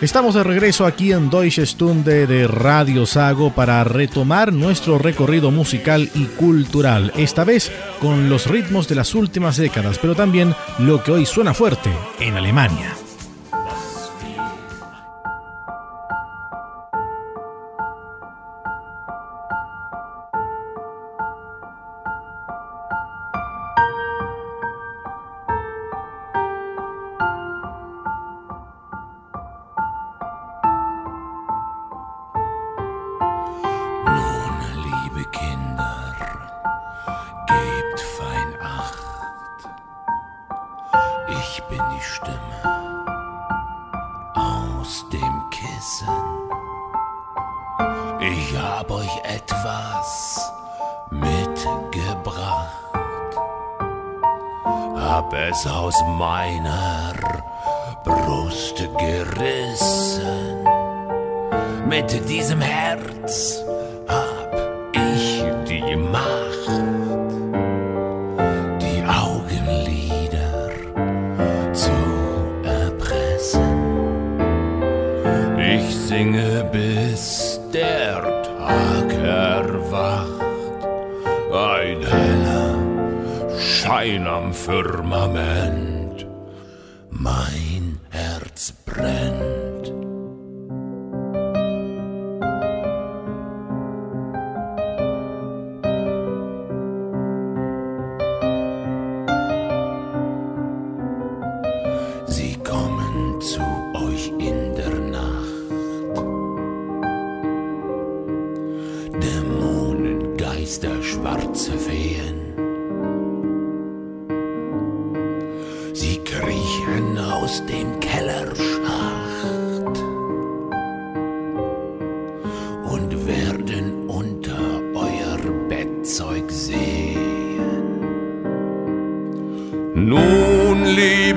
Estamos 0.00 0.36
de 0.36 0.44
regreso 0.44 0.86
aquí 0.86 1.10
en 1.10 1.28
Deutsche 1.28 1.66
Stunde 1.66 2.28
de 2.28 2.46
Radio 2.46 3.04
Sago 3.04 3.52
para 3.52 3.82
retomar 3.82 4.52
nuestro 4.52 4.96
recorrido 4.96 5.50
musical 5.50 6.08
y 6.14 6.26
cultural, 6.26 7.12
esta 7.16 7.42
vez 7.42 7.72
con 8.00 8.30
los 8.30 8.46
ritmos 8.46 8.86
de 8.86 8.94
las 8.94 9.16
últimas 9.16 9.56
décadas, 9.56 9.98
pero 9.98 10.14
también 10.14 10.54
lo 10.78 11.02
que 11.02 11.10
hoy 11.10 11.26
suena 11.26 11.52
fuerte 11.52 11.90
en 12.20 12.36
Alemania. 12.36 12.94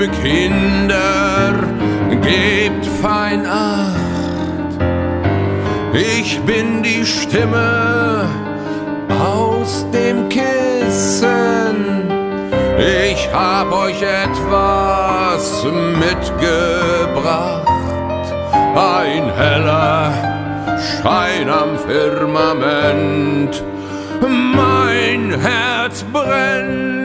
liebe 0.02 0.12
Kinder, 0.22 1.54
gebt 2.22 2.86
fein 3.02 3.45
Acht. 3.45 3.99
Ich 5.93 6.39
bin 6.41 6.82
die 6.82 7.06
Stimme 7.06 8.26
aus 9.10 9.86
dem 9.93 10.28
Kissen. 10.30 12.10
Ich 12.78 13.30
hab 13.34 13.72
euch 13.72 14.02
etwas 14.02 15.66
mitgebracht. 15.99 17.68
Ein 18.76 19.32
heller 19.36 20.14
Schein 20.80 21.49
am 21.49 21.78
Firmament. 21.78 23.64
Mein 24.22 25.39
Herz 25.39 26.04
brennt. 26.12 27.01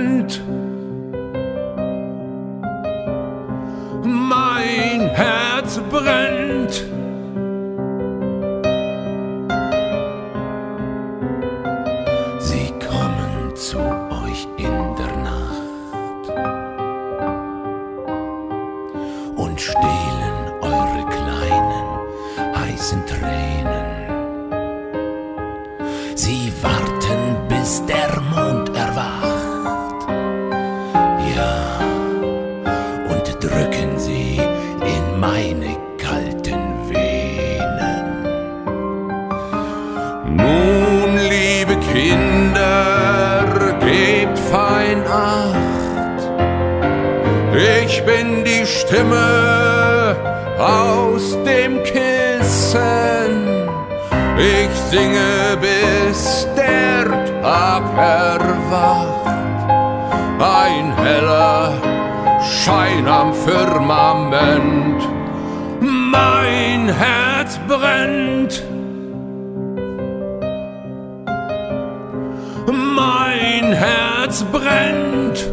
Herz 74.36 74.44
brennt. 74.52 75.50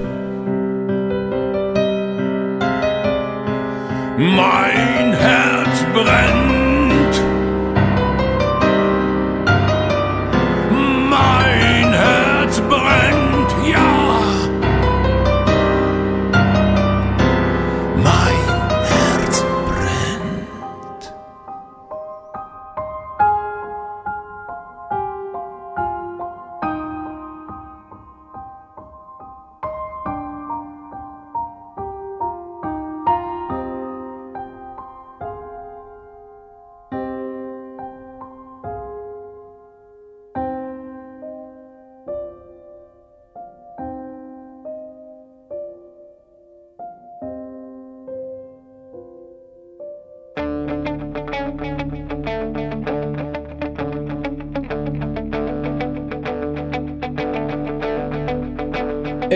Mein 4.17 5.13
Herz 5.13 5.85
brennt. 5.93 6.52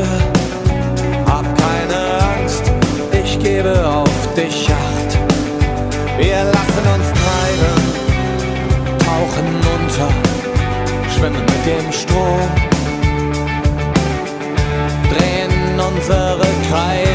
Leute. 0.00 0.08
Hab 1.26 1.44
keine 1.58 1.98
Angst, 2.34 2.64
ich 3.12 3.38
gebe 3.38 3.72
auf 3.86 4.34
dich 4.34 4.68
Acht. 4.68 5.18
Wir 6.18 6.44
lassen 6.44 6.84
uns 6.94 7.08
treiben, 7.20 7.76
tauchen 8.98 9.48
unter, 9.74 10.10
schwimmen 11.14 11.44
mit 11.44 11.66
dem 11.66 11.92
Strom. 11.92 12.48
Drehen 15.10 15.80
unsere 15.80 16.46
Kreise, 16.68 17.09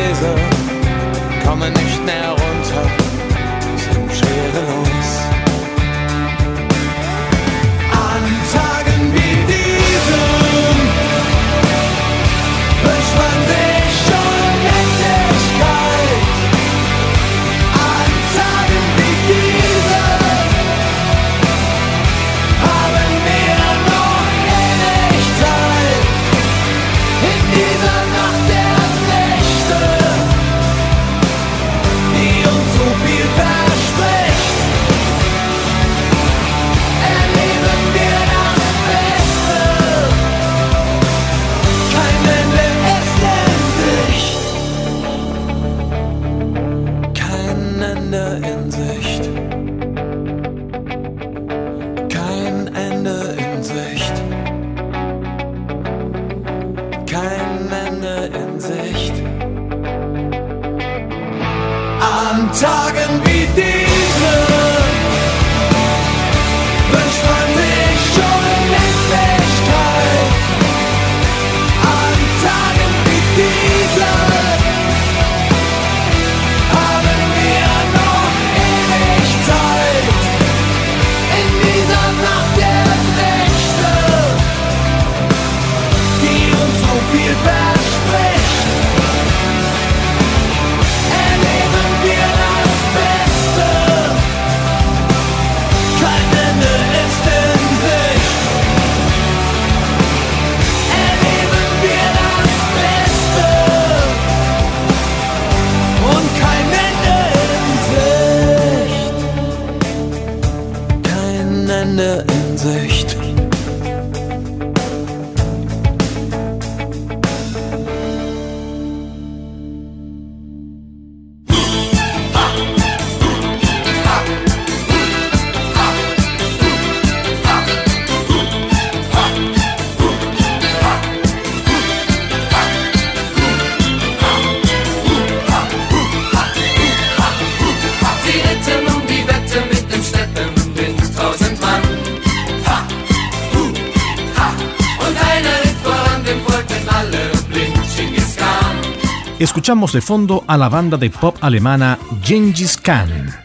Escuchamos 149.37 149.91
de 149.91 149.99
fondo 149.99 150.45
a 150.47 150.55
la 150.55 150.69
banda 150.69 150.95
de 150.95 151.09
pop 151.09 151.35
alemana 151.41 151.99
Gengis 152.23 152.77
Khan. 152.77 153.35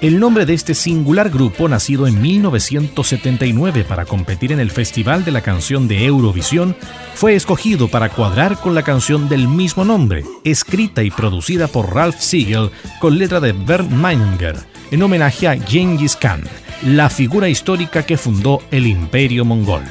El 0.00 0.18
nombre 0.18 0.46
de 0.46 0.54
este 0.54 0.74
singular 0.74 1.28
grupo, 1.28 1.68
nacido 1.68 2.06
en 2.06 2.22
1979 2.22 3.84
para 3.84 4.06
competir 4.06 4.52
en 4.52 4.60
el 4.60 4.70
Festival 4.70 5.26
de 5.26 5.32
la 5.32 5.42
Canción 5.42 5.86
de 5.86 6.06
Eurovisión, 6.06 6.74
fue 7.14 7.34
escogido 7.34 7.88
para 7.88 8.08
cuadrar 8.08 8.58
con 8.58 8.74
la 8.74 8.84
canción 8.84 9.28
del 9.28 9.48
mismo 9.48 9.84
nombre, 9.84 10.24
escrita 10.44 11.02
y 11.02 11.10
producida 11.10 11.68
por 11.68 11.94
Ralph 11.94 12.20
Siegel 12.20 12.70
con 12.98 13.18
letra 13.18 13.38
de 13.38 13.52
Bernd 13.52 13.92
Meininger, 13.92 14.56
en 14.90 15.02
homenaje 15.02 15.46
a 15.46 15.60
Genghis 15.60 16.16
Khan, 16.16 16.40
la 16.86 17.10
figura 17.10 17.50
histórica 17.50 18.06
que 18.06 18.16
fundó 18.16 18.62
el 18.70 18.86
Imperio 18.86 19.44
Mongol. 19.44 19.82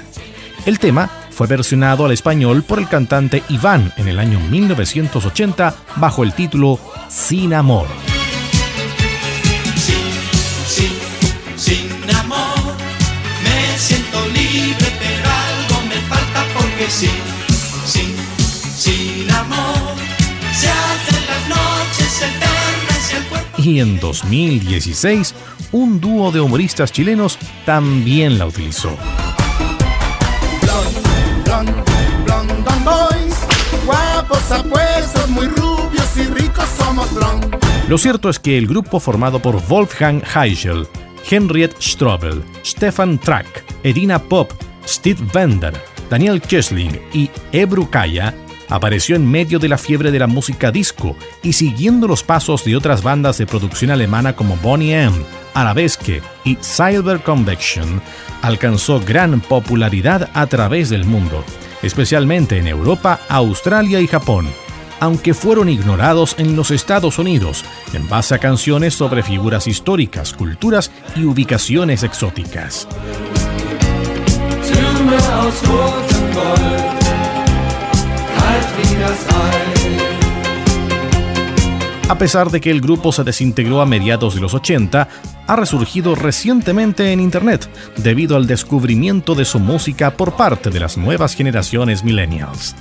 El 0.66 0.80
tema 0.80 1.12
fue 1.38 1.46
versionado 1.46 2.04
al 2.04 2.12
español 2.12 2.64
por 2.64 2.80
el 2.80 2.88
cantante 2.88 3.44
Iván 3.50 3.94
en 3.98 4.08
el 4.08 4.18
año 4.18 4.40
1980 4.40 5.76
bajo 5.98 6.24
el 6.24 6.34
título 6.34 6.80
Sin 7.10 7.54
Amor. 7.54 7.86
sin 11.56 12.16
amor. 12.16 12.74
Me 13.44 13.78
siento 13.78 14.20
libre, 14.30 14.88
pero 14.98 15.30
algo 15.30 15.88
me 15.88 16.02
falta 16.10 16.44
porque 16.56 16.90
sí, 16.90 17.12
sí, 17.86 18.16
sin 18.76 19.30
amor. 19.30 19.96
Se 20.60 20.68
hacen 20.70 21.24
las 21.28 21.50
noches 21.50 22.18
eternas 22.18 23.14
y 23.14 23.16
el 23.16 23.24
cuerpo. 23.26 23.62
Y 23.62 23.80
en 23.80 24.00
2016, 24.00 25.36
un 25.72 26.02
dúo 26.02 26.32
de 26.32 26.40
humoristas 26.40 26.92
chilenos 26.92 27.38
también 27.64 28.40
la 28.40 28.48
utilizó. 28.48 28.98
Lo 37.89 37.98
cierto 37.98 38.30
es 38.30 38.39
que 38.39 38.58
el 38.58 38.68
grupo 38.68 39.00
formado 39.00 39.39
por 39.39 39.62
Wolfgang 39.68 40.22
Heichel, 40.36 40.88
Henriette 41.30 41.76
Strobel, 41.82 42.43
Stefan 42.64 43.20
Track, 43.20 43.64
Edina 43.84 44.20
Pop, 44.20 44.52
Steve 44.86 45.20
Bender, 45.34 45.74
Daniel 46.10 46.41
Kessling 46.41 46.98
y 47.14 47.30
Ebru 47.52 47.89
Kaya 47.89 48.34
apareció 48.70 49.15
en 49.15 49.30
medio 49.30 49.59
de 49.59 49.70
la 49.70 49.78
fiebre 49.78 50.11
de 50.11 50.20
la 50.20 50.28
música 50.28 50.72
disco 50.72 51.15
y 51.43 51.53
siguiendo 51.53 52.07
los 52.07 52.24
pasos 52.24 52.63
de 52.65 52.76
otras 52.76 53.03
bandas 53.03 53.38
de 53.38 53.45
producción 53.45 53.91
alemana 53.91 54.36
como 54.36 54.57
Bonnie 54.57 54.93
M, 54.93 55.15
Arabesque 55.53 56.22
y 56.43 56.57
Silver 56.61 57.22
Convection, 57.22 58.01
alcanzó 58.41 58.99
gran 58.99 59.39
popularidad 59.39 60.30
a 60.34 60.47
través 60.47 60.89
del 60.89 61.05
mundo, 61.05 61.43
especialmente 61.82 62.57
en 62.57 62.68
Europa, 62.68 63.20
Australia 63.30 63.99
y 63.99 64.07
Japón, 64.07 64.47
aunque 64.99 65.34
fueron 65.34 65.70
ignorados 65.70 66.36
en 66.38 66.55
los 66.55 66.72
Estados 66.72 67.20
Unidos, 67.20 67.63
en 67.93 68.07
base 68.07 68.36
a 68.36 68.39
canciones 68.39 68.93
sobre 68.93 69.24
figuras 69.24 69.68
históricas, 69.68 70.34
culturas 70.34 70.91
y 71.15 71.24
ubicaciones 71.24 72.03
exóticas. 72.03 72.88
A 82.10 82.18
pesar 82.18 82.49
de 82.49 82.62
que 82.62 82.72
el 82.72 82.80
grupo 82.80 83.12
se 83.12 83.24
desintegró 83.24 83.82
a 83.82 83.86
mediados 83.86 84.34
de 84.34 84.41
los 84.41 84.53
80, 84.53 85.08
ha 85.45 85.55
resurgido 85.55 86.16
recientemente 86.16 87.12
en 87.12 87.20
Internet 87.20 87.70
debido 87.97 88.38
al 88.38 88.47
descubrimiento 88.47 89.36
de 89.36 89.43
su 89.43 89.60
música 89.60 90.12
por 90.12 90.38
parte 90.38 90.70
de 90.70 90.80
las 90.80 90.97
nuevas 90.97 91.36
generaciones 91.36 92.05
millennials. 92.05 92.76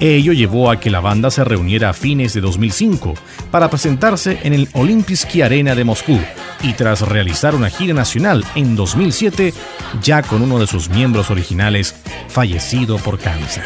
Ello 0.00 0.32
llevó 0.32 0.68
a 0.70 0.80
que 0.80 0.90
la 0.90 0.98
banda 0.98 1.30
se 1.30 1.44
reuniera 1.44 1.90
a 1.90 1.92
fines 1.92 2.34
de 2.34 2.40
2005 2.40 3.14
para 3.52 3.70
presentarse 3.70 4.40
en 4.42 4.52
el 4.52 4.68
Olympijski 4.72 5.42
Arena 5.42 5.76
de 5.76 5.84
Moscú 5.84 6.18
y 6.62 6.72
tras 6.72 7.02
realizar 7.02 7.54
una 7.54 7.70
gira 7.70 7.94
nacional 7.94 8.44
en 8.56 8.74
2007, 8.74 9.54
ya 10.02 10.22
con 10.22 10.42
uno 10.42 10.58
de 10.58 10.66
sus 10.66 10.90
miembros 10.90 11.30
originales 11.30 11.94
fallecido 12.28 12.98
por 12.98 13.18
cáncer. 13.18 13.64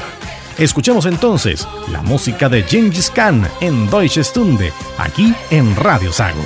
Escuchemos 0.59 1.05
entonces 1.05 1.69
la 1.93 2.01
música 2.01 2.49
de 2.49 2.63
Genghis 2.63 3.11
Khan 3.11 3.47
en 3.61 3.91
Deutsche 3.91 4.25
Stunde, 4.25 4.73
aquí 4.97 5.35
en 5.51 5.77
Radio 5.77 6.11
Sago. 6.11 6.43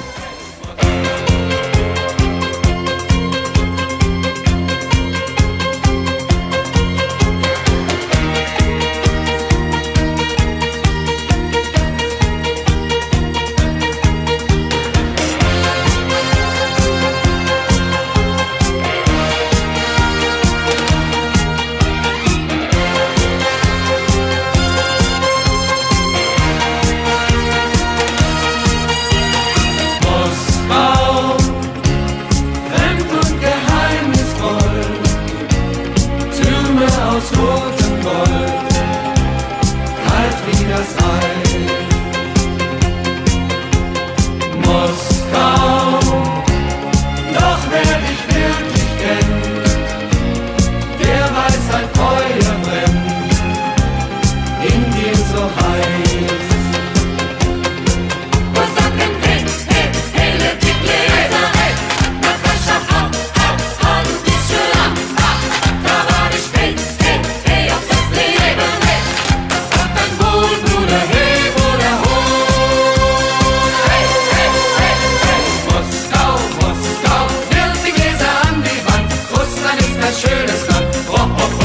ein 80.10 80.16
schönes 80.16 80.66
Land. 80.66 81.06
Bro, 81.06 81.59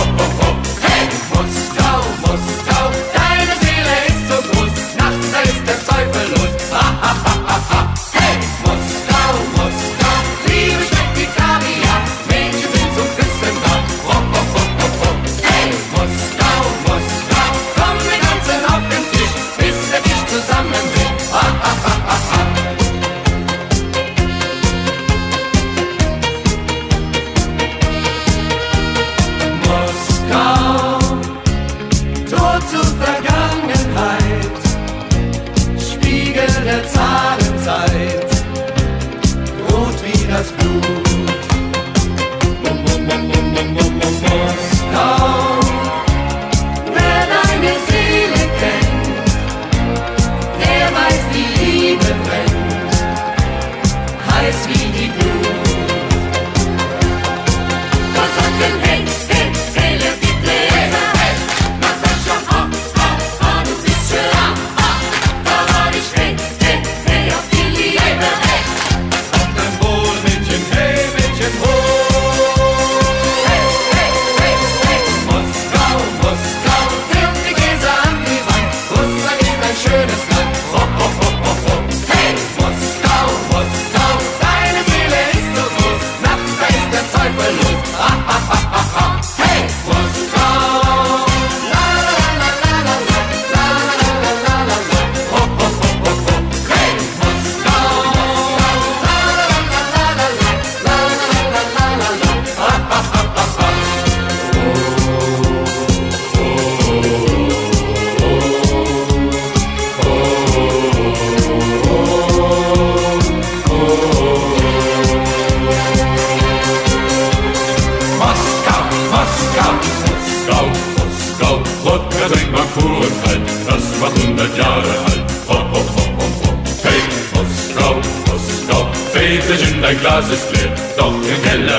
Glas 130.15 130.29
ist 130.29 130.49
leer, 130.53 130.73
doch 130.97 131.13
im 131.13 131.43
Keller 131.43 131.74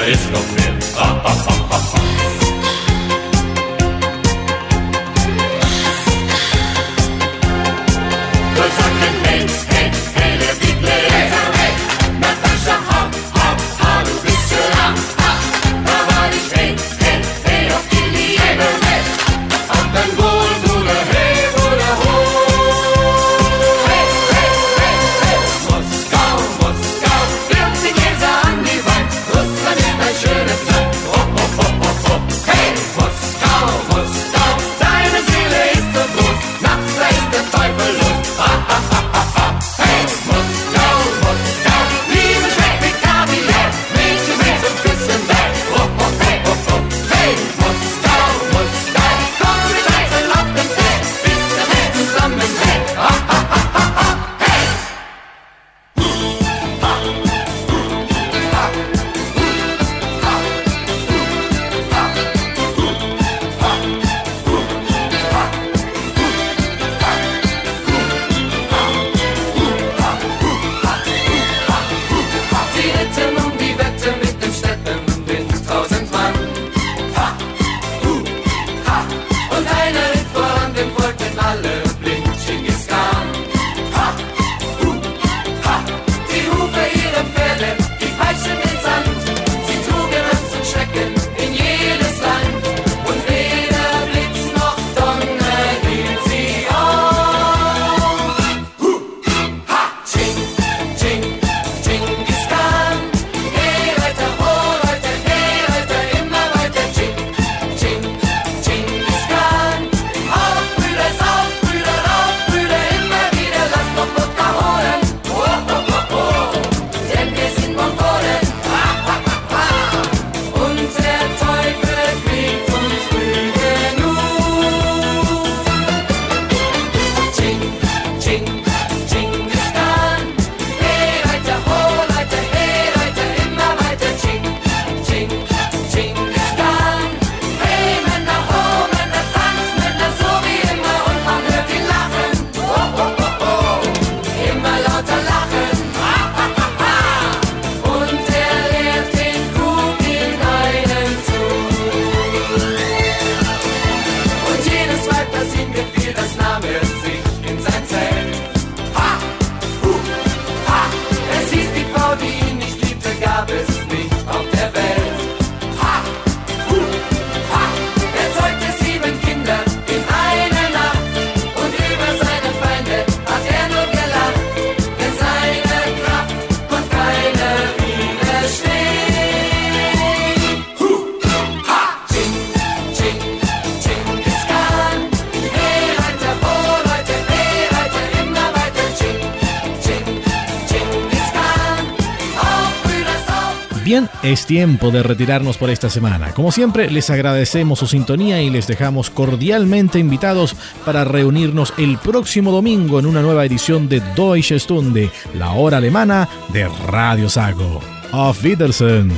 tiempo 194.46 194.90
de 194.90 195.02
retirarnos 195.02 195.58
por 195.58 195.70
esta 195.70 195.90
semana. 195.90 196.32
Como 196.32 196.52
siempre, 196.52 196.90
les 196.90 197.10
agradecemos 197.10 197.78
su 197.78 197.86
sintonía 197.86 198.40
y 198.42 198.50
les 198.50 198.66
dejamos 198.66 199.10
cordialmente 199.10 199.98
invitados 199.98 200.56
para 200.84 201.04
reunirnos 201.04 201.74
el 201.78 201.98
próximo 201.98 202.52
domingo 202.52 202.98
en 202.98 203.06
una 203.06 203.22
nueva 203.22 203.44
edición 203.44 203.88
de 203.88 204.00
Deutsche 204.14 204.58
Stunde, 204.58 205.10
la 205.34 205.52
hora 205.52 205.78
alemana 205.78 206.28
de 206.52 206.68
Radio 206.86 207.28
Sago. 207.28 207.80
Auf 208.12 208.42
Wiedersehen. 208.42 209.12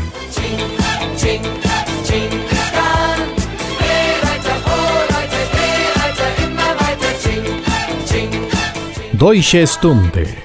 Deutsche 9.12 9.66
Stunde, 9.66 10.38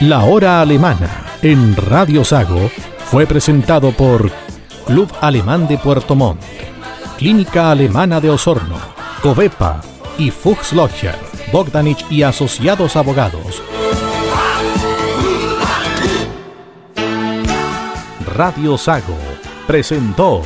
la 0.00 0.24
hora 0.24 0.60
alemana 0.60 1.26
en 1.42 1.76
Radio 1.76 2.24
Sago, 2.24 2.70
fue 3.10 3.26
presentado 3.26 3.92
por 3.92 4.30
Club 4.86 5.10
Alemán 5.20 5.68
de 5.68 5.78
Puerto 5.78 6.14
Montt, 6.14 6.42
Clínica 7.16 7.70
Alemana 7.70 8.20
de 8.20 8.30
Osorno, 8.30 8.78
Covepa 9.22 9.80
y 10.18 10.30
Fuchs 10.30 10.72
Logger, 10.72 11.16
Bogdanich 11.52 12.04
y 12.10 12.22
Asociados 12.22 12.96
Abogados. 12.96 13.62
Radio 18.34 18.76
Sago 18.76 19.16
presentó 19.66 20.42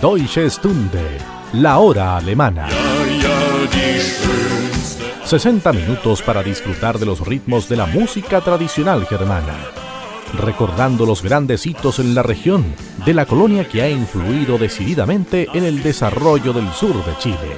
Deutsche 0.00 0.48
Stunde, 0.50 1.18
la 1.54 1.78
hora 1.78 2.16
alemana. 2.18 2.68
60 5.24 5.72
minutos 5.72 6.22
para 6.22 6.42
disfrutar 6.42 6.98
de 6.98 7.06
los 7.06 7.20
ritmos 7.20 7.68
de 7.68 7.76
la 7.76 7.86
música 7.86 8.40
tradicional 8.40 9.06
germana, 9.06 9.56
recordando 10.34 11.06
los 11.06 11.22
grandes 11.22 11.66
hitos 11.66 11.98
en 11.98 12.14
la 12.14 12.22
región 12.22 12.64
de 13.04 13.14
la 13.14 13.26
colonia 13.26 13.68
que 13.68 13.82
ha 13.82 13.90
influido 13.90 14.58
decididamente 14.58 15.48
en 15.54 15.64
el 15.64 15.82
desarrollo 15.82 16.52
del 16.52 16.70
sur 16.72 17.04
de 17.04 17.16
Chile. 17.18 17.56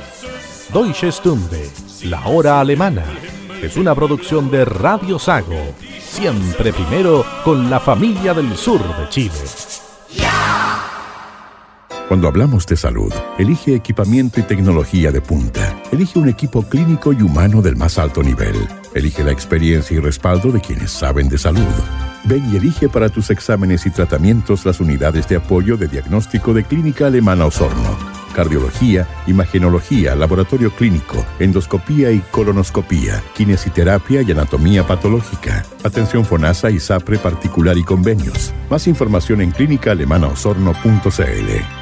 Deutsche 0.73 1.13
Stunde, 1.13 1.71
la 2.05 2.27
hora 2.27 2.61
alemana, 2.61 3.05
es 3.63 3.77
una 3.77 3.95
producción 3.95 4.51
de 4.51 4.65
Radio 4.65 5.19
Sago, 5.19 5.75
siempre 6.01 6.73
primero 6.73 7.25
con 7.45 7.71
la 7.71 7.79
familia 7.79 8.35
del 8.35 8.57
sur 8.57 8.81
de 8.81 9.09
Chile. 9.09 9.35
Cuando 12.13 12.29
hablamos 12.29 12.67
de 12.67 12.77
salud, 12.77 13.11
elige 13.39 13.75
equipamiento 13.75 14.39
y 14.39 14.43
tecnología 14.43 15.11
de 15.11 15.23
punta. 15.23 15.81
Elige 15.91 16.19
un 16.19 16.29
equipo 16.29 16.63
clínico 16.63 17.13
y 17.13 17.23
humano 17.23 17.63
del 17.63 17.77
más 17.77 17.97
alto 17.97 18.23
nivel. 18.23 18.55
Elige 18.95 19.25
la 19.25 19.33
experiencia 19.33 19.97
y 19.97 20.01
respaldo 20.01 20.53
de 20.53 20.61
quienes 20.61 20.91
saben 20.91 21.31
de 21.31 21.39
salud. 21.39 21.63
Ven 22.25 22.53
y 22.53 22.57
elige 22.57 22.89
para 22.89 23.09
tus 23.09 23.31
exámenes 23.31 23.87
y 23.87 23.91
tratamientos 23.91 24.65
las 24.65 24.81
unidades 24.81 25.29
de 25.29 25.37
apoyo 25.37 25.77
de 25.77 25.89
diagnóstico 25.89 26.55
de 26.55 26.65
Clínica 26.65 27.07
Alemana 27.07 27.47
Osorno. 27.47 27.97
Cardiología, 28.35 29.07
imagenología, 29.27 30.15
laboratorio 30.15 30.71
clínico, 30.71 31.27
endoscopía 31.39 32.11
y 32.13 32.21
colonoscopía, 32.31 33.23
kinesiterapia 33.35 34.23
y 34.23 34.33
anatomía 34.33 34.87
patológica. 34.87 35.67
Atención 35.85 36.25
FONASA 36.25 36.71
y 36.71 36.81
SAPRE 36.81 37.19
particular 37.19 37.77
y 37.77 37.85
convenios. 37.85 38.55
Más 38.71 38.87
información 38.87 39.43
en 39.43 39.51
clínicaalemanaosorno.cl. 39.51 41.82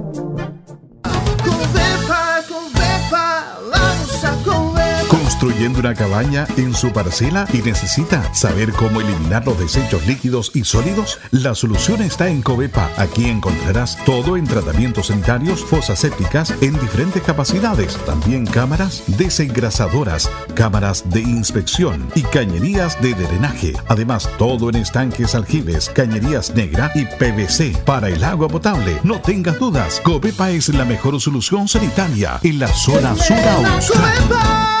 construyendo 5.61 5.79
una 5.79 5.95
cabaña 5.95 6.47
en 6.57 6.73
su 6.73 6.91
parcela 6.91 7.45
y 7.53 7.57
necesita 7.57 8.33
saber 8.33 8.71
cómo 8.71 8.99
eliminar 8.99 9.45
los 9.45 9.59
desechos 9.59 10.05
líquidos 10.07 10.51
y 10.55 10.63
sólidos? 10.63 11.19
La 11.29 11.53
solución 11.53 12.01
está 12.01 12.29
en 12.29 12.41
Covepa. 12.41 12.89
Aquí 12.97 13.29
encontrarás 13.29 13.95
todo 14.03 14.37
en 14.37 14.47
tratamientos 14.47 15.07
sanitarios, 15.07 15.63
fosas 15.63 15.99
sépticas 15.99 16.51
en 16.61 16.79
diferentes 16.79 17.21
capacidades, 17.21 17.95
también 18.07 18.47
cámaras 18.47 19.03
desengrasadoras, 19.05 20.31
cámaras 20.55 21.07
de 21.11 21.21
inspección 21.21 22.09
y 22.15 22.23
cañerías 22.23 22.99
de 22.99 23.13
drenaje. 23.13 23.73
Además, 23.87 24.27
todo 24.39 24.69
en 24.69 24.77
estanques 24.77 25.35
aljibes, 25.35 25.89
cañerías 25.89 26.55
negra 26.55 26.91
y 26.95 27.05
PVC 27.05 27.77
para 27.85 28.09
el 28.09 28.23
agua 28.23 28.47
potable. 28.47 28.99
No 29.03 29.21
tengas 29.21 29.59
dudas, 29.59 30.01
Covepa 30.03 30.49
es 30.49 30.69
la 30.69 30.85
mejor 30.85 31.21
solución 31.21 31.67
sanitaria 31.67 32.39
en 32.41 32.57
la 32.57 32.67
zona 32.67 33.15
sur 33.15 33.37
austral. 33.37 34.80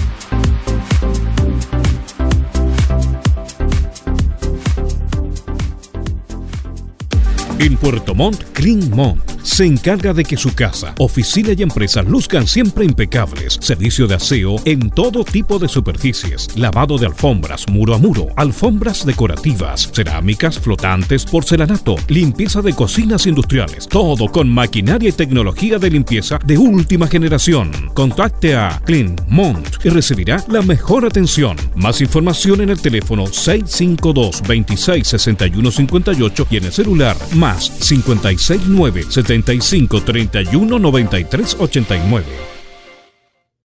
En 7.61 7.77
Puerto 7.77 8.15
Montt, 8.15 8.43
Clean 8.53 8.89
Montt 8.89 9.30
se 9.43 9.65
encarga 9.65 10.13
de 10.13 10.23
que 10.23 10.37
su 10.37 10.53
casa, 10.53 10.93
oficina 10.97 11.53
y 11.57 11.61
empresa 11.61 12.01
luzcan 12.01 12.47
siempre 12.47 12.85
impecables. 12.85 13.57
Servicio 13.61 14.07
de 14.07 14.15
aseo 14.15 14.55
en 14.65 14.89
todo 14.89 15.23
tipo 15.23 15.59
de 15.59 15.67
superficies. 15.67 16.47
Lavado 16.55 16.97
de 16.97 17.07
alfombras, 17.07 17.67
muro 17.69 17.95
a 17.95 17.97
muro, 17.97 18.27
alfombras 18.35 19.05
decorativas, 19.05 19.89
cerámicas, 19.93 20.59
flotantes, 20.59 21.25
porcelanato, 21.25 21.95
limpieza 22.07 22.61
de 22.61 22.73
cocinas 22.73 23.25
industriales. 23.25 23.87
Todo 23.87 24.27
con 24.27 24.49
maquinaria 24.49 25.09
y 25.09 25.13
tecnología 25.13 25.77
de 25.79 25.89
limpieza 25.89 26.39
de 26.45 26.57
última 26.57 27.07
generación. 27.07 27.71
Contacte 27.93 28.55
a 28.55 28.81
Clean 28.85 29.15
Mont 29.27 29.67
y 29.83 29.89
recibirá 29.89 30.43
la 30.47 30.61
mejor 30.61 31.05
atención. 31.05 31.57
Más 31.75 32.01
información 32.01 32.61
en 32.61 32.69
el 32.69 32.81
teléfono 32.81 33.27
652 33.27 34.41
26 34.47 35.07
61 35.07 35.71
58 35.71 36.47
y 36.49 36.57
en 36.57 36.65
el 36.65 36.71
celular 36.71 37.17
más 37.35 37.69
569 37.69 39.05
75 39.39 40.01
31 40.01 40.79
93 40.79 41.55
89. 41.59 42.50